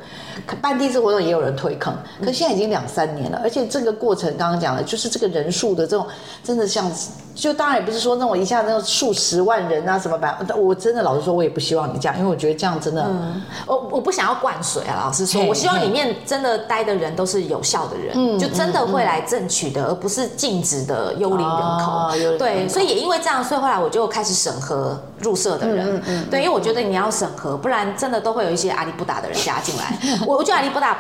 [0.60, 6.06] 办第一次活动也有人推坑，可现在已经两三年了，而且这个过程刚刚讲了，就是这个人数的这种，
[6.44, 6.90] 真的像。
[7.36, 21.92] 就当然也不是说那种一下那种数十万人啊什么吧，我真的老实说，我也不希望你这样，因为我觉得这样真的，嗯、我我不想要灌水啊，老实说，我希望里面真的待的人都是有效的人，嗯、就真的会来争取的，嗯、而不是静止的幽灵人口。
[21.92, 29.98] 哦、对，所以也因为这样，所以后来我就开始审核入社的人，对，因为我觉得你要审核，不然真的都会有一些阿里不达的人加进来。
[30.26, 30.96] 我我觉得阿里不达。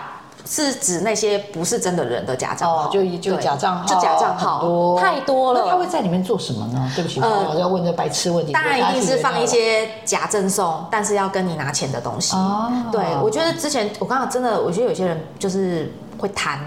[0.46, 5.62] 是指那些不是真的人的假账号，就就假账号，就假账号多太多了。
[5.64, 6.90] 那他会在里面做什么呢？
[6.94, 8.52] 对不起，我要问这白痴问题。
[8.52, 12.36] 当然一定是放一些假赠送，但是要跟你拿钱的东西。
[12.92, 16.58] 对，我觉得之前我刚刚真的，我觉得有些人就是会贪，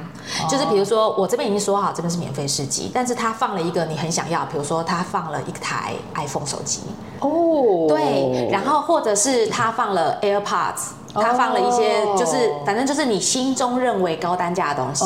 [0.49, 6.81] 就是比如说我这边已经说好这边是免费试机，但是他放了一个你很想要，比如说他放了一台 iPhone 手机
[7.21, 10.98] 哦，对，然后或者是他放了 AirPods。
[11.21, 15.05] 他放了一些就是反正就是你心中认为高单价的东西，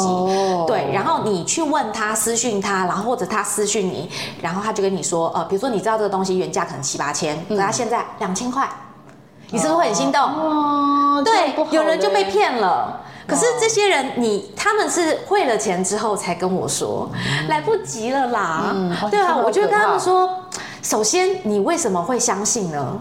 [0.68, 4.10] 对，然后你去问他私讯他，然后或者他私讯你，
[4.42, 8.70] 然后他就跟你说，呃，比如说你知道这个东西原价可能七八千，可他现在两千块，
[9.52, 10.22] 你是不是会很心动？
[10.22, 13.02] 哦，对，有人就被骗了。
[13.26, 17.10] 可是这些人，你他们是汇了钱之后才跟我说，
[17.48, 18.76] 来不及了啦。
[19.10, 20.30] 对啊，我就跟他们说，
[20.82, 23.00] 首先你为什么会相信呢？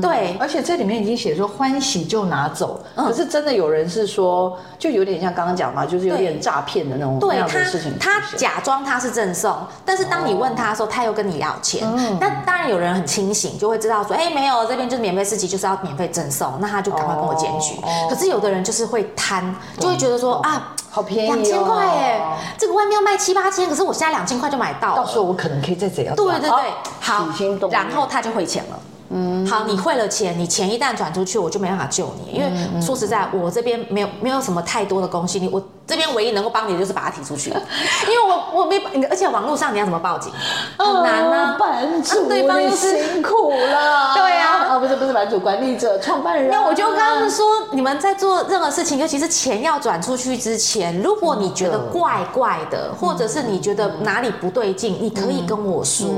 [0.00, 7.96] 对，而且这里面已经写说欢喜就拿走，可是真的有人是说，就有点像刚刚讲嘛，就是有点诈骗的那种那样的事情。
[7.98, 11.86] 他假装他是赠送，但是当你问他的时候，他又跟你要钱。
[12.20, 17.74] 那当然有人很清醒，就会知道说，哎，没有，这边就是免费市集，就是要免费赠送，那他就赶快跟我检举。
[18.08, 22.20] 可是有的人就是会贪，就会觉得说啊，好便宜，两千块哎，
[22.58, 26.16] 这个外面要卖七八千，可是我现在两千块就买到，到时候我可能可以再怎样？
[26.16, 27.28] 对对对，好，
[27.70, 28.78] 然后他就汇钱了。
[29.16, 32.50] 嗯，好，你汇了钱，你钱一旦转出去，我就没办法救你，因为
[32.82, 37.50] 说实在，我这边没有没有什么太多的公信力，我这边唯一能够帮你的就是把他提出去，
[38.08, 38.78] 因为我我没，
[39.10, 40.32] 而且网络上你要怎么报警，
[40.78, 56.08] 很难啊，版主，对方又是辛苦了， 对啊，啊不是不是版主，管理者、创办人，那我就跟他们说，你们在做任何事情，尤其是钱要转出去之前，如果你觉得怪怪的，或者是你觉得哪里不对劲，你可以跟我说，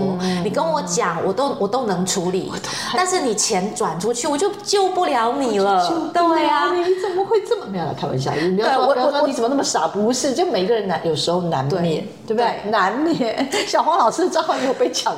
[0.44, 2.52] 你跟我讲，我都我都能处理。
[2.96, 6.10] 但是你钱转出去，我就救不了你了。
[6.12, 7.66] 对呀，你怎么会这么？
[7.66, 9.88] 没有开玩笑，你不要说，不要说你怎么那么傻？
[9.88, 12.70] 不是，就每个人难，有时候难免，对不对？
[12.70, 13.48] 难免。
[13.66, 15.16] 小黄老师账号也有被抢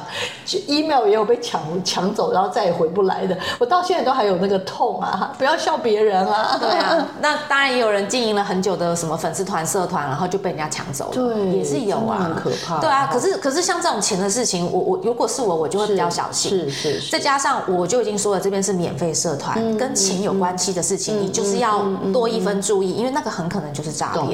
[0.66, 3.36] ，email 也有被抢抢走，然后再也回不来的。
[3.58, 5.32] 我到现在都还有那个痛啊！
[5.36, 6.56] 不要笑别人啊。
[6.60, 11.12] 对啊， 那当然也有人经营了很久的什么粉丝团、社团，然后就被人家抢走了。
[11.12, 12.78] 对，也是有啊，很可怕。
[12.78, 16.50] 对啊，可是可是像这种钱的事情，我我如果是我，我就会比较小心。
[16.50, 17.10] 是是是。
[17.10, 24.27] 再加上我就已经说了，这边是免费社团，嗯、跟钱有关系的事情，嗯、你就是要多一分注意，因为那个很可能就是诈骗。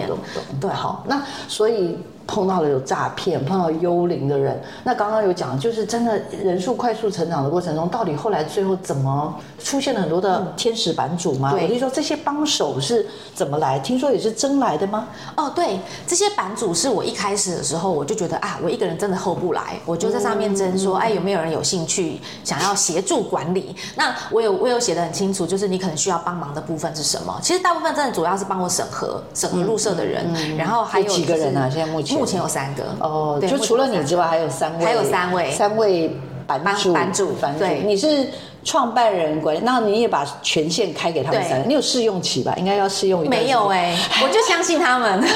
[0.60, 1.96] 对，好，那所以。
[2.26, 11.50] 碰到了有诈骗、碰到幽灵的人，那刚刚有讲，就是真的人数快速成长的过程中，到底后来最后怎么出现了很多的天使版主吗？
[11.52, 13.78] 对，我就说这些帮手是怎么来？
[13.78, 15.08] 听说也是争来的吗？
[15.36, 23.76] 哦，对，这些版主是我一开始的时候我就觉得啊，我一个人真的 hold 不来，我就在上面争说，哎，有没有人有兴趣想要协助管理？
[23.96, 27.38] 那我有我有写的很清楚，就是你可能需要帮忙的部分是什么？
[27.42, 31.68] 其实大部分真的主要是帮我审核审核入社的人，然后还有几个人啊？
[31.68, 32.13] 现在目前。
[32.14, 32.84] 目前有三个。
[33.00, 38.28] 哦，就除了你之外，还有三位，还有三位，三位版主，版主，版主，你是
[38.64, 42.54] 创办人管理，那你也把权限开给他们三个，你有试用期吧？
[42.56, 43.54] 应该要试用一段时间。
[43.54, 45.22] 没有哎， 我就相信他们。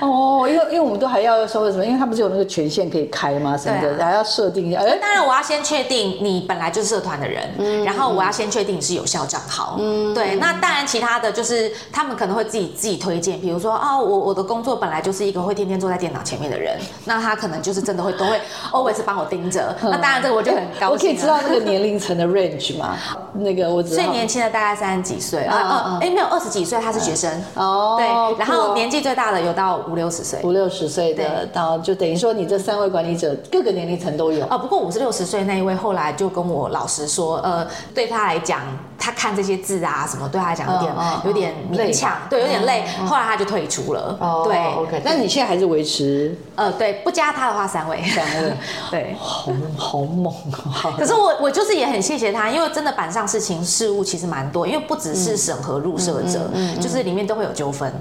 [0.00, 1.86] 哦，因为因为我们都还要说什么？
[1.86, 3.56] 因为他不是有那个权限可以开吗？
[3.56, 4.80] 什么的，还要设定一下。
[5.00, 9.76] 当然，我要先确定你本来就是社团的人，然后我要先确定你是有效账号。
[9.78, 10.34] 嗯，对。
[10.36, 18.40] 那当然，其他的就是他们可能会自己自己推荐，比如说啊，我我的工作本来就是一个会天天坐在电脑前面的人，那他可能就是真的会都会
[18.72, 19.74] always 帮我盯着。
[19.82, 21.11] 那当然，这个我就很高兴。
[21.12, 22.96] 我可以知道那个年龄层的 range 吗？
[23.34, 24.02] 那个我知道。
[24.02, 27.30] 最年轻的大概三十几岁啊啊，哎，没有二十几岁，他是学生。
[27.54, 28.38] 哦，对。
[28.38, 34.56] 然后年纪最大的有到五六十岁，五六十岁的，到就等于说你这三位管理者各个年龄层都有啊。
[34.56, 38.60] 不过五十六十岁那一位后来就跟我老实说，呃，对他来讲，
[38.98, 40.94] 他看这些字啊什么，对他来讲有点
[41.24, 42.84] 有点勉强，对，有点累。
[43.06, 44.16] 后来他就退出了。
[44.20, 45.02] 哦，对，OK。
[45.04, 46.34] 那你现在还是维持？
[46.54, 48.52] 呃，对，不加他的话，三位，三位，
[48.90, 50.94] 对，好好猛啊！
[51.02, 56.48] 可是我我就是也很谢谢他，因为真的板上事情事物其实蛮多，因为不只是审核入社者，
[56.80, 57.92] 就是里面都会有纠纷。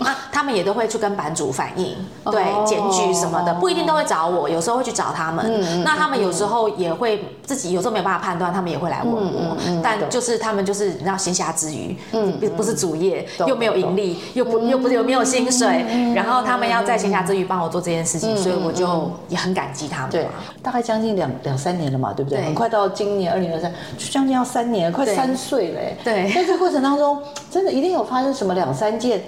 [0.00, 5.84] 那他们也都会去跟版主反映，对，检举什么的，不一定都会找我，有时候会去找他们。
[5.84, 9.56] 那他们有时候也会自己有时候没有办法判断，他们也会来问我。
[9.82, 15.84] 但就是他们就是你知道闲暇之余，嗯，不是主业，又没有盈利，又不又不是有没有薪水，
[16.14, 20.10] 然后他们要在闲暇之余帮我做这件事情，所以我就也很感激他们。
[20.10, 20.26] 对，
[20.62, 22.42] 大概将近两两三年了嘛，对不对？
[22.42, 25.80] 很快到今年二零二三，就将近要三年，快三岁了。
[26.02, 29.20] 对，在这过程当中，真的一定有发生什么两三件。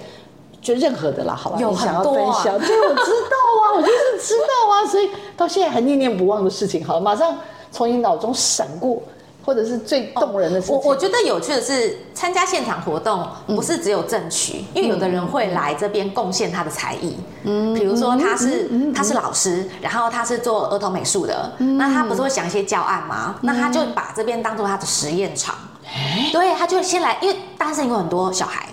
[0.63, 7.37] 就任何的啦，好吧，有想要分享，对，我知道啊， 我就是知道啊，所以到现在还念念不忘的事情，好，马上
[7.69, 9.01] 从你脑中闪过，
[9.45, 10.75] 或者是最动人的事情。
[10.75, 23.35] 我我觉得有趣的是，参加现场活动不是只有赠曲，因为有的人会来这边贡献他的才艺，嗯，比如说他是他是老师，然后他是做儿童美术的，那他不是会想一些教案吗？
[23.41, 25.55] 那他就把这边当做他的实验场，
[26.31, 28.69] 对，他就先来，因为大森林有很多小孩。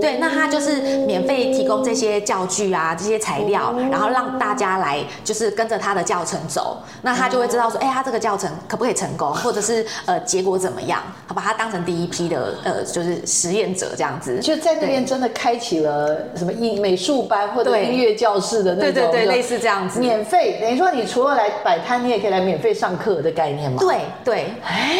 [0.00, 11.02] 对，那他就是免费提供这些教具啊，这些材料，然后让大家来就是跟着他的教程走，那他就会知道说，哎，他这个教程可不可以成功，或者是呃结果怎么样？
[11.26, 14.38] 好，把他当成第一批的呃就是实验者这样子。
[14.40, 23.78] 就在那边真的开启了什么音美术班或者音乐教室的那种，对对对，类似这样子，免费等于说你除了来摆摊，你也可以来免费上课的概念嘛？
[23.78, 24.54] 对对，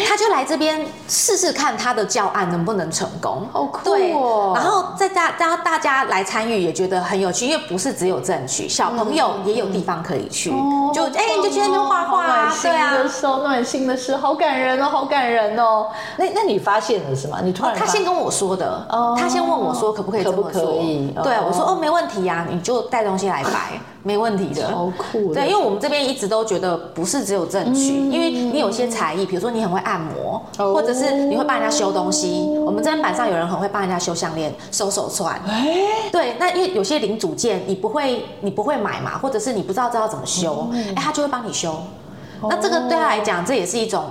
[0.07, 4.55] 他就来这边试试看他的教案能不能成功，好酷哦。
[4.59, 10.49] 对，然后再大大大家来参与也觉得很有趣，因为不是只有正区，小朋友也有地方可以去，
[10.93, 15.87] 就哎你就去那边画画啊，对啊，暖心的时候，暖心的事，好感人哦，好感人哦。
[16.17, 17.39] 那那你发现了是吗？
[17.43, 18.85] 你突然他先跟我说的，
[19.17, 20.81] 他先问我说可不可以这么做？
[21.23, 23.79] 对，我说哦没问题呀，你就带东西来摆。
[24.03, 25.33] 没问题的，超酷。
[25.33, 32.45] 对，因为我们这边一直都觉得不是只有正取，因为你有些才艺，比如说你很会按摩，或者是你会帮人家修东西。
[32.65, 35.39] 我们这边板上有人很会帮人家修项链、收手串。
[35.47, 41.75] 哎，对，那因为有些零组件你不会，你不会买嘛，或者是你不知道知道怎么修，哎，他就会帮你修。
[42.43, 44.05] 那这个对他来讲，这也是一种。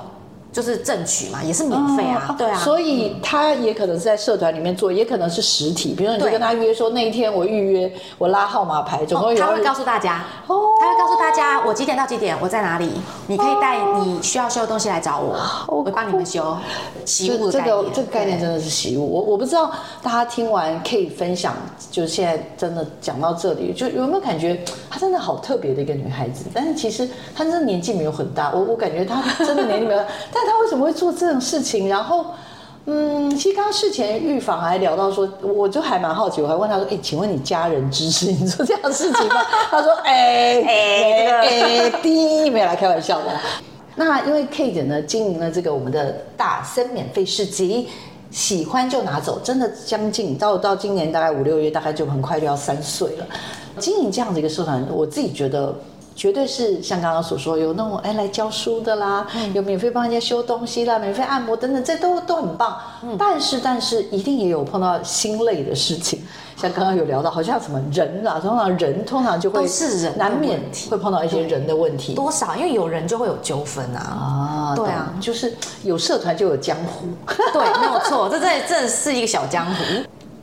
[0.50, 5.94] 就是正取嘛，也是免费啊，对啊，所以他也可能是在社团里面做，也可能是实体。
[5.94, 9.38] 比如说，你就跟他约说那一天我预约，我拉号码牌，总共有。
[9.38, 12.90] 他会告诉大家，他会告诉大家我几点到几点，我在哪里，
[13.26, 15.36] 你可以带你需要修的东西来找我，
[15.68, 16.56] 我会帮你们修。
[17.04, 19.06] 习武的概念，这个这个概念真的是习物。
[19.06, 19.70] 我我不知道
[20.02, 21.54] 大家听完可以分享，
[21.90, 24.58] 就是现在真的讲到这里，就有没有感觉
[24.90, 26.46] 她真的好特别的一个女孩子？
[26.54, 30.02] 但是其实她真的年纪没有很大，我我感觉她真的年纪没有，
[30.44, 30.48] 但。
[30.48, 31.88] 他为什么会做这种事情？
[31.88, 32.26] 然后，
[32.86, 39.36] 嗯，其实刚刚事前预防还聊到说，我就还蛮好奇，我还问他说：“哎，请问你家人支持你做这样的事情吗？”
[39.70, 43.26] 他说：“哎哎哎， 第一没有来开玩笑的。”
[43.96, 47.88] 那因为 K 姐呢经营了这个我们的大森免费市集，
[48.30, 53.26] 喜欢就拿走，真的将近到到今年大概五六月，大概就很快就要三岁了。
[53.78, 55.74] 经营这样的一个社团，我自己觉得。
[56.18, 62.76] 绝对是像刚刚所说，有那种哎来教书的啦，嗯、有免费帮人家修东西啦，免费按摩等等，这都都很棒。
[63.04, 66.20] 嗯、但是但是一定也有碰到心累的事情，
[66.58, 70.60] 像刚刚有聊到，好像什么人啊，通常人通常就会是人难免
[70.90, 74.00] 会碰到一些人的问题，多少因为有人就会有纠纷啊。
[74.00, 75.54] 啊，对啊，就是
[75.84, 77.06] 有社团就有江湖，
[77.54, 79.84] 对，没有错，这这这是一个小江湖。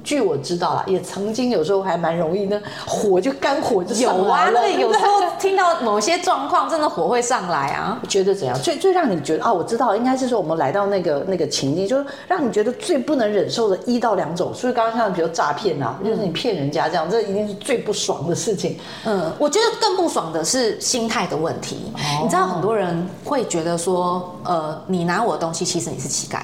[0.05, 4.69] 据我知道啦，也曾经有时候还蛮容易呢，火就肝火就上来了。
[4.69, 5.07] 有啊，那有时候
[5.39, 7.99] 听到某些状况，真的火会上来啊。
[8.07, 8.55] 觉得怎样？
[8.61, 14.53] 最最让你觉得啊，我知道，应该是说我们来到那个那个情境，就是让你觉得最不能忍受的一到两种。
[14.53, 18.77] 所以刚刚像比如诈骗啊，就是你骗人家这样，这一定是最不爽的事情。
[19.05, 21.91] 嗯，我觉得更不爽的是心态的问题。
[21.95, 26.41] 哦、你知道很多人会觉得说，呃，你拿我的东西，其实你是乞丐。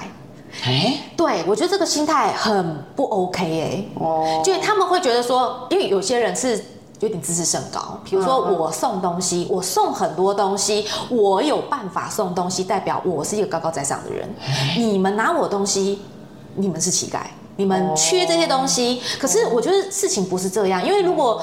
[0.64, 6.62] 哎，对，我觉得这个心态很不 OK 哎，哦，就他们会觉得说，因为有些人是
[7.00, 14.28] 有点自视甚高，比如说我送东西，我送很多东西，我有办法送东西，代表我是一个高高在上的人，
[14.76, 16.00] 你们拿我东西，
[16.54, 17.20] 你们是乞丐。
[17.56, 21.40] 你们缺这些东西，可是我觉得事情不是这样，因为如果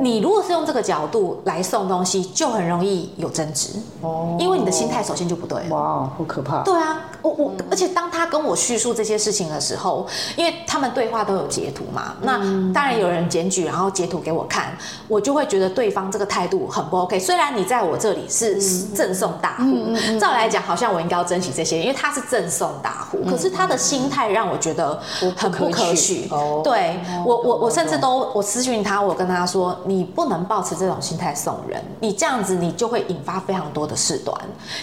[0.00, 3.68] 你如果是用这个角度来送东西，就很容易有争执
[4.00, 5.62] 哦，因为你的心态首先就不对。
[5.68, 6.62] 哇，好可怕！
[6.62, 10.04] 对啊，我我而且当他跟我叙述这些事情的时候，
[10.36, 12.38] 因为他们对话都有截图嘛，那
[12.74, 17.20] 当然有人检举，然后截图给我看，我就会觉得对方这个态度很不 OK。
[17.20, 25.00] 虽然你在我这里是赠送大户，照来讲好像我应该要珍惜这些，因为他是赠送大户，可是他的心态让我觉得
[25.36, 25.51] 很。
[25.52, 26.28] 不可取，
[26.64, 34.36] 对我我我甚至都我咨询他，我跟他说，你不能抱持这种心态送人，你这样子你就会引发非常多的事端，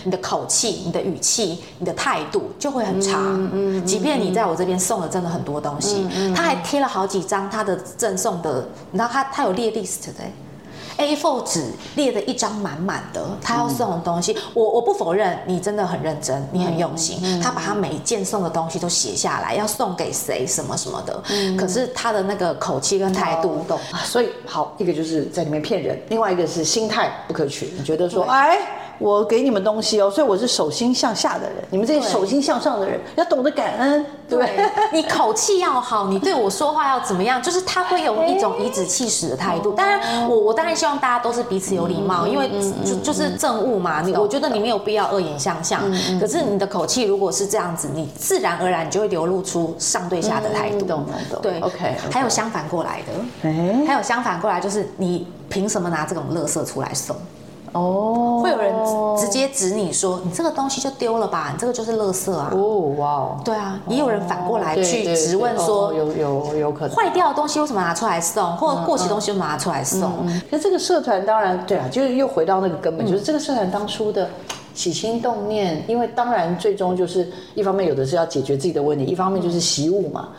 [0.04, 3.18] 你的口气、你的语气、你的态度就会很差。
[3.52, 10.24] 嗯，即便你在我这边送了真的很多东西，他还贴了好几张他的赠送的，你知道他他有列 list 的。
[11.00, 28.58] A4 纸列的一张满满的，他要送的东西，嗯、我我不否认你真的很认真，你很用心，嗯、他把他每一件送的东西都写下来，要送给谁什么什么的，嗯、可是他的那个口气跟态度都，所以好，一个就是在里面骗人，另外一个是心态不可取，你觉得说，哎。
[29.00, 31.56] 我给你们东西哦，所以我是手心向下的人。
[31.72, 34.06] 你们这些手心向上的人要懂得感恩。
[34.28, 34.48] 对，
[34.94, 37.42] 你口气要好，你对我说话要怎么样？
[37.42, 39.72] 就是他会有一种颐指气使的态度。
[39.72, 42.50] 当然，我我当然希望大家都是彼此有礼貌，因为
[42.86, 44.02] 就就是政务嘛。
[44.02, 45.82] 你我觉得你没有必要恶言相向。
[46.20, 50.86] 可是你的口气如果是这样子，你自然而然你就会流露出上对下的态度。
[50.86, 51.42] 懂懂懂。
[51.42, 51.96] 对，OK。
[52.12, 53.48] 还有相反过来的，
[53.88, 57.16] 还有相反过来就是你凭什么拿这种垃圾出来送？
[57.74, 58.74] 哦，会有人
[59.18, 62.50] 直接指你说，你这个东西就丢了吧，你这个就是垃圾啊。
[62.54, 63.42] 哦，哇哦。
[63.44, 70.12] 对啊，也有人反过来去质问说，有有有可能坏掉的东西为什么拿出来送，或者过期东西为什么拿出来送？
[70.50, 74.30] 那这个社团当然对啊，就是又回到那个根本，就是这个社团当初的。
[74.72, 80.30] 起心动念，因为当然最终就是一方面有的是要解决自己的问题，一方面就是习物嘛。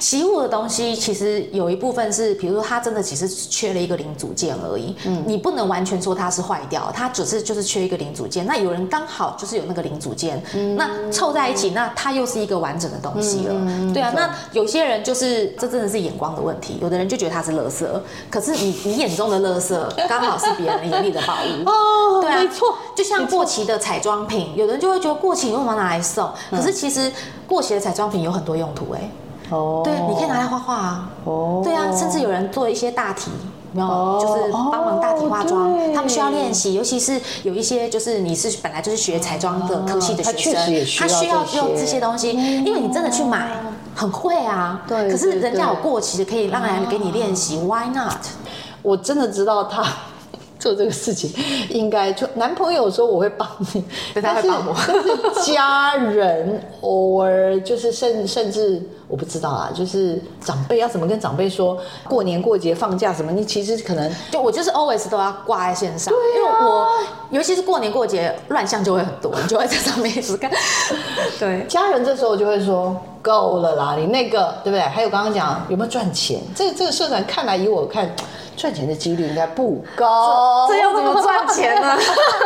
[0.00, 8.46] 惜物的东西其实有一部分是，比如说它真的只是缺了一个零组件而已，嗯，你不能完全说它是坏掉，它只是就是缺一个零组件。
[8.46, 13.54] 那有人刚好就是有那个零组件，嗯，那凑在一起，那它又是一个完整的东西了。
[13.54, 17.86] 嗯，对啊，那有些人就是这真的是眼光的问题，有的人就觉得它是垃圾，
[18.30, 19.76] 可是你你眼中的垃圾
[20.08, 26.30] 刚好是别人眼里的宝物 哦，对啊，没错，就像过期的彩妆品，有人就会觉得过期你为什么拿来送？
[26.50, 27.10] 可是其实
[27.46, 29.10] 过期的彩妆品有很多用途哎。
[29.50, 31.10] 哦，对，你可以拿来画画啊。
[31.24, 33.30] 哦，对啊，甚至有人做一些大体，
[33.72, 34.18] 有没有？
[34.20, 43.60] 就是帮忙大体化妆，他们需要练习，尤其是有一些就是你是本来就是学彩妆的科系的学生，他需要用这些东西，因为你真的去买
[43.94, 44.82] 很会啊。
[44.86, 48.24] 对，可是人家有过期的，可以让人给你练习，Why not？
[48.82, 49.84] 我真的知道他。
[50.58, 51.32] 做这个事情，
[51.70, 53.84] 应该就男朋友说我会帮你，
[54.20, 54.74] 他会帮我。
[54.76, 63.32] 但是家人偶尔就是甚甚至我不知道啊，就是长辈要怎么跟长辈说过年过节放假什么？
[63.32, 66.86] 你其实可能就我就是 always 都要挂在线上，啊、因为我
[67.30, 70.50] 尤其是过年过节乱象就会很多，你就会在上面一直看。
[71.40, 74.80] 对，家人这时候就会说够了啦，你那个对不对？
[74.80, 76.40] 还有刚刚讲有没有赚钱？
[76.54, 78.08] 这这个社团看来以我看。
[78.56, 81.96] 赚钱的几率应该不高，这要怎么赚钱呢？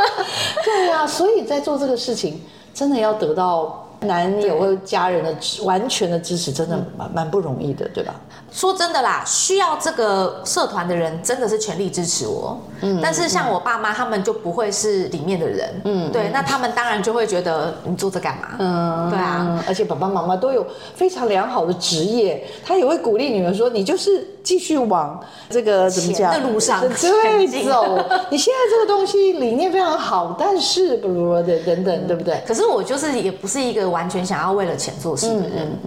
[0.63, 2.39] 对呀、啊，所以在做这个事情，
[2.75, 5.35] 真的要得到男友或家人的
[5.65, 8.15] 完全的支持，真的蛮蛮不容易的，对吧？
[8.51, 12.59] 说真的啦，需要这个社团的人真的是全力支持我。
[12.83, 15.81] 嗯，但是像我爸妈他们就不会是里面的人。
[15.85, 18.49] 嗯，对，那他们当然就会觉得你做这干嘛？
[18.59, 19.65] 嗯，对啊。
[19.67, 27.99] 而且爸爸妈妈都有非常良好的职业，他也会鼓励女儿说：“你就是继续往这个怎么讲的路上对走。
[28.31, 32.43] 你现在这个东西理念非常好，但是不如的等等，对不对？
[32.47, 35.79] 可是我就是也不是一个完全想要为了钱做事的人。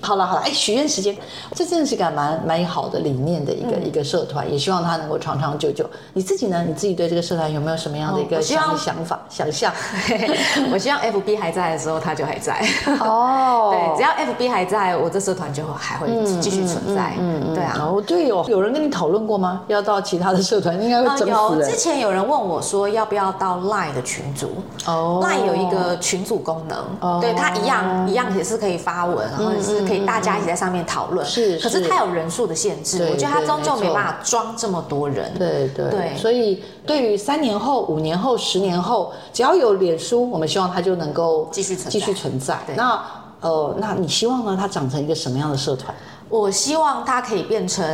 [0.00, 1.16] 好了好了，哎，许愿时间，
[1.54, 5.88] 这真的是个蛮蛮好的理念的一个、嗯、一个社团，也希望它能够长长久久。
[6.12, 6.62] 你自己呢？
[6.68, 9.72] 你自己对这个社团有没有什么样的一个想想法、想象？
[10.70, 12.62] 我希望 FB 还在的时候，它就还在。
[13.00, 16.06] 哦， 对，只要 FB 还在，我这社团就还会
[16.38, 17.14] 继续存在。
[17.18, 17.72] 嗯嗯，对啊。
[18.04, 19.62] 哦，对哦，有人跟你讨论过吗？
[19.66, 21.68] 要到其他的社团，应该会整死人。
[21.68, 24.50] 有，之前有人问我说，要不要到 Line 的群组？
[24.86, 30.04] 哦，Line 有一个群组功能，哦、对，它一样一样也是可以发文，然后也是可以。
[30.04, 35.32] 大家一起在上面讨论，是，可是它有人数的限制，我觉得它终究没办法装这么多人。
[35.38, 42.58] 对对对，所以对于三年后、五年后、十年后，只要有脸书，我们希望它就能够继续存继续存在。
[42.76, 43.00] 那
[43.40, 44.56] 呃，那你希望呢？
[44.60, 45.94] 它长成一个什么样的社团？
[46.34, 47.84] 我希望它可以变成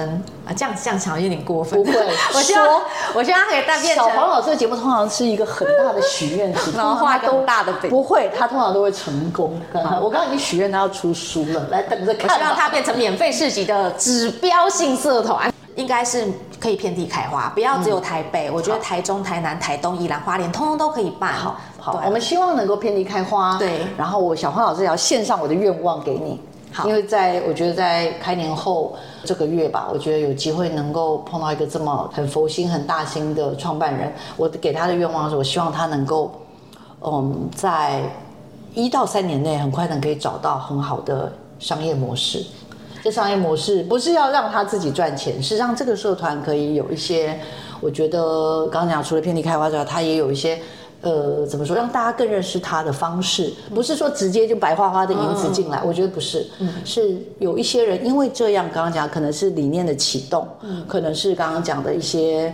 [0.46, 1.78] 啊，这样这样讲有点过分。
[1.82, 1.98] 不会，
[2.34, 2.80] 我希望
[3.14, 3.94] 我希望它可以变成。
[3.94, 7.90] 小黄老师的节目通常是一个很大的许愿池， 然后画一个大的饼。
[7.90, 9.60] 不会，他通常都会成功。
[10.00, 12.30] 我刚刚已经许愿他要出书了，来等着看。
[12.30, 16.26] 我希望它变成免费市集的指标性社团，应该是
[16.58, 18.50] 可以遍地开花，不要只有台北。
[18.50, 21.30] 我觉得台中、台南、台东、宜兰花莲，通通都可以办。
[21.34, 23.58] 好，好，我们希望能够遍地开花。
[23.58, 26.40] 对，然后我小黄老师也要献上我的愿望给你。
[26.84, 34.12] 因为在我觉得在开年后这个月吧，我觉得有机会能够碰到一个这么很佛心、很大心的创办人。
[34.36, 36.32] 我给他的愿望是，我希望他能够，
[37.02, 38.02] 嗯，在
[38.72, 42.44] 一到三年内很快能可以找到很好的商业模式。
[43.02, 47.38] 这商业模式不是要让他自己赚钱，是让这个社团可以有一些，
[47.80, 50.58] 我觉得刚刚讲除了遍地开花之外，他也有一些。
[51.02, 51.74] 呃，怎么说？
[51.74, 62.52] 让大家更认识他的方式，不是说直接就白花花的银子进来，嗯、我觉得不是，嗯、是有一些人因为这样，刚刚讲可能是理念的启动，嗯、可能是刚刚讲的一些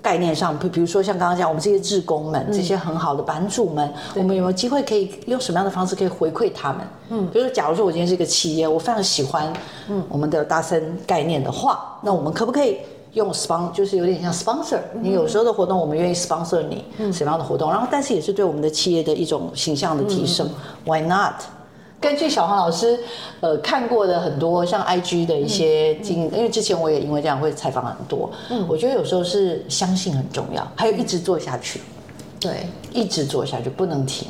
[0.00, 6.80] 概念上，比比如说像刚刚讲我们这些志工们，嗯、这些很好的版主们，对我们有没有机会可以用什么样的方式可以回馈他们？
[7.10, 9.52] 嗯，比如说，假如说我今天是一个企业，我非常喜欢
[9.88, 12.78] 嗯我们的大森概念的话，那我们可不可以？
[13.14, 20.48] 用 sponsor 就是有点像 sponsor，你有时候的活动我们愿意 sponsor 你什么样的活动，然后但是也是对我们的企业的一种形象的提升
[20.84, 21.34] ，Why not？
[22.00, 22.96] 根据小黄老师
[23.40, 31.80] 呃看过的很多像 IG 的一些经，因为之前我也因为这样会采访很多，嗯，我觉得有时候是相信很重要，还有一直做下去，
[32.38, 34.28] 对，一直做下去不能停。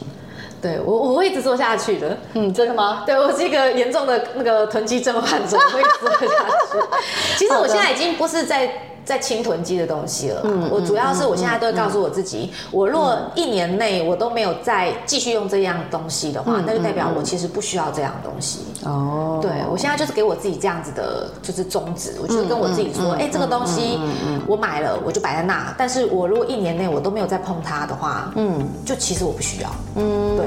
[0.60, 2.16] 对我，我会一直做下去的。
[2.34, 3.04] 嗯，真的吗？
[3.06, 7.36] 对，我是一个严重的那个囤积症患者，我会一直做下去。
[7.38, 8.70] 其实我现在已经不是在
[9.08, 10.42] 在清囤积的东西了。
[10.44, 18.66] 嗯，我主要是我现在都会告诉我自己，我若一年内我都没有再继续用这样东西的话，那就代表我其实不需要这样东西。
[18.84, 23.98] 哦，对，我现在就是给我自己这样子的，就是宗旨，我就是跟我自己说，哎，这个东西
[24.46, 25.74] 我买了，我就摆在那。
[25.78, 29.70] 但是我如果一年内我都没有再碰它的话，嗯，就其实我不需要。
[29.96, 30.46] 嗯，对，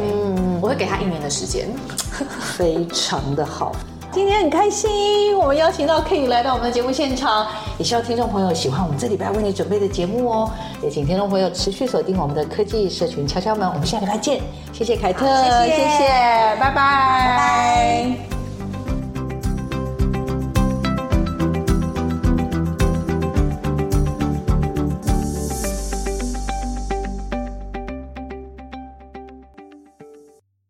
[0.62, 1.68] 我会给他一年的时间。
[2.55, 3.72] 非常的好。
[4.12, 7.47] 今天很开心，我们邀请到 Kay 来到我们的节目现场，
[7.78, 10.51] 也希望听众朋友喜欢我们这礼拜为你准备的节目哦。
[10.84, 14.41] 也请听众朋友持续锁定我们的科技社群敲敲门，我们下礼拜见。
[14.74, 16.09] 谢谢凯特，谢谢，谢谢，
[16.59, 18.41] 拜拜，拜拜。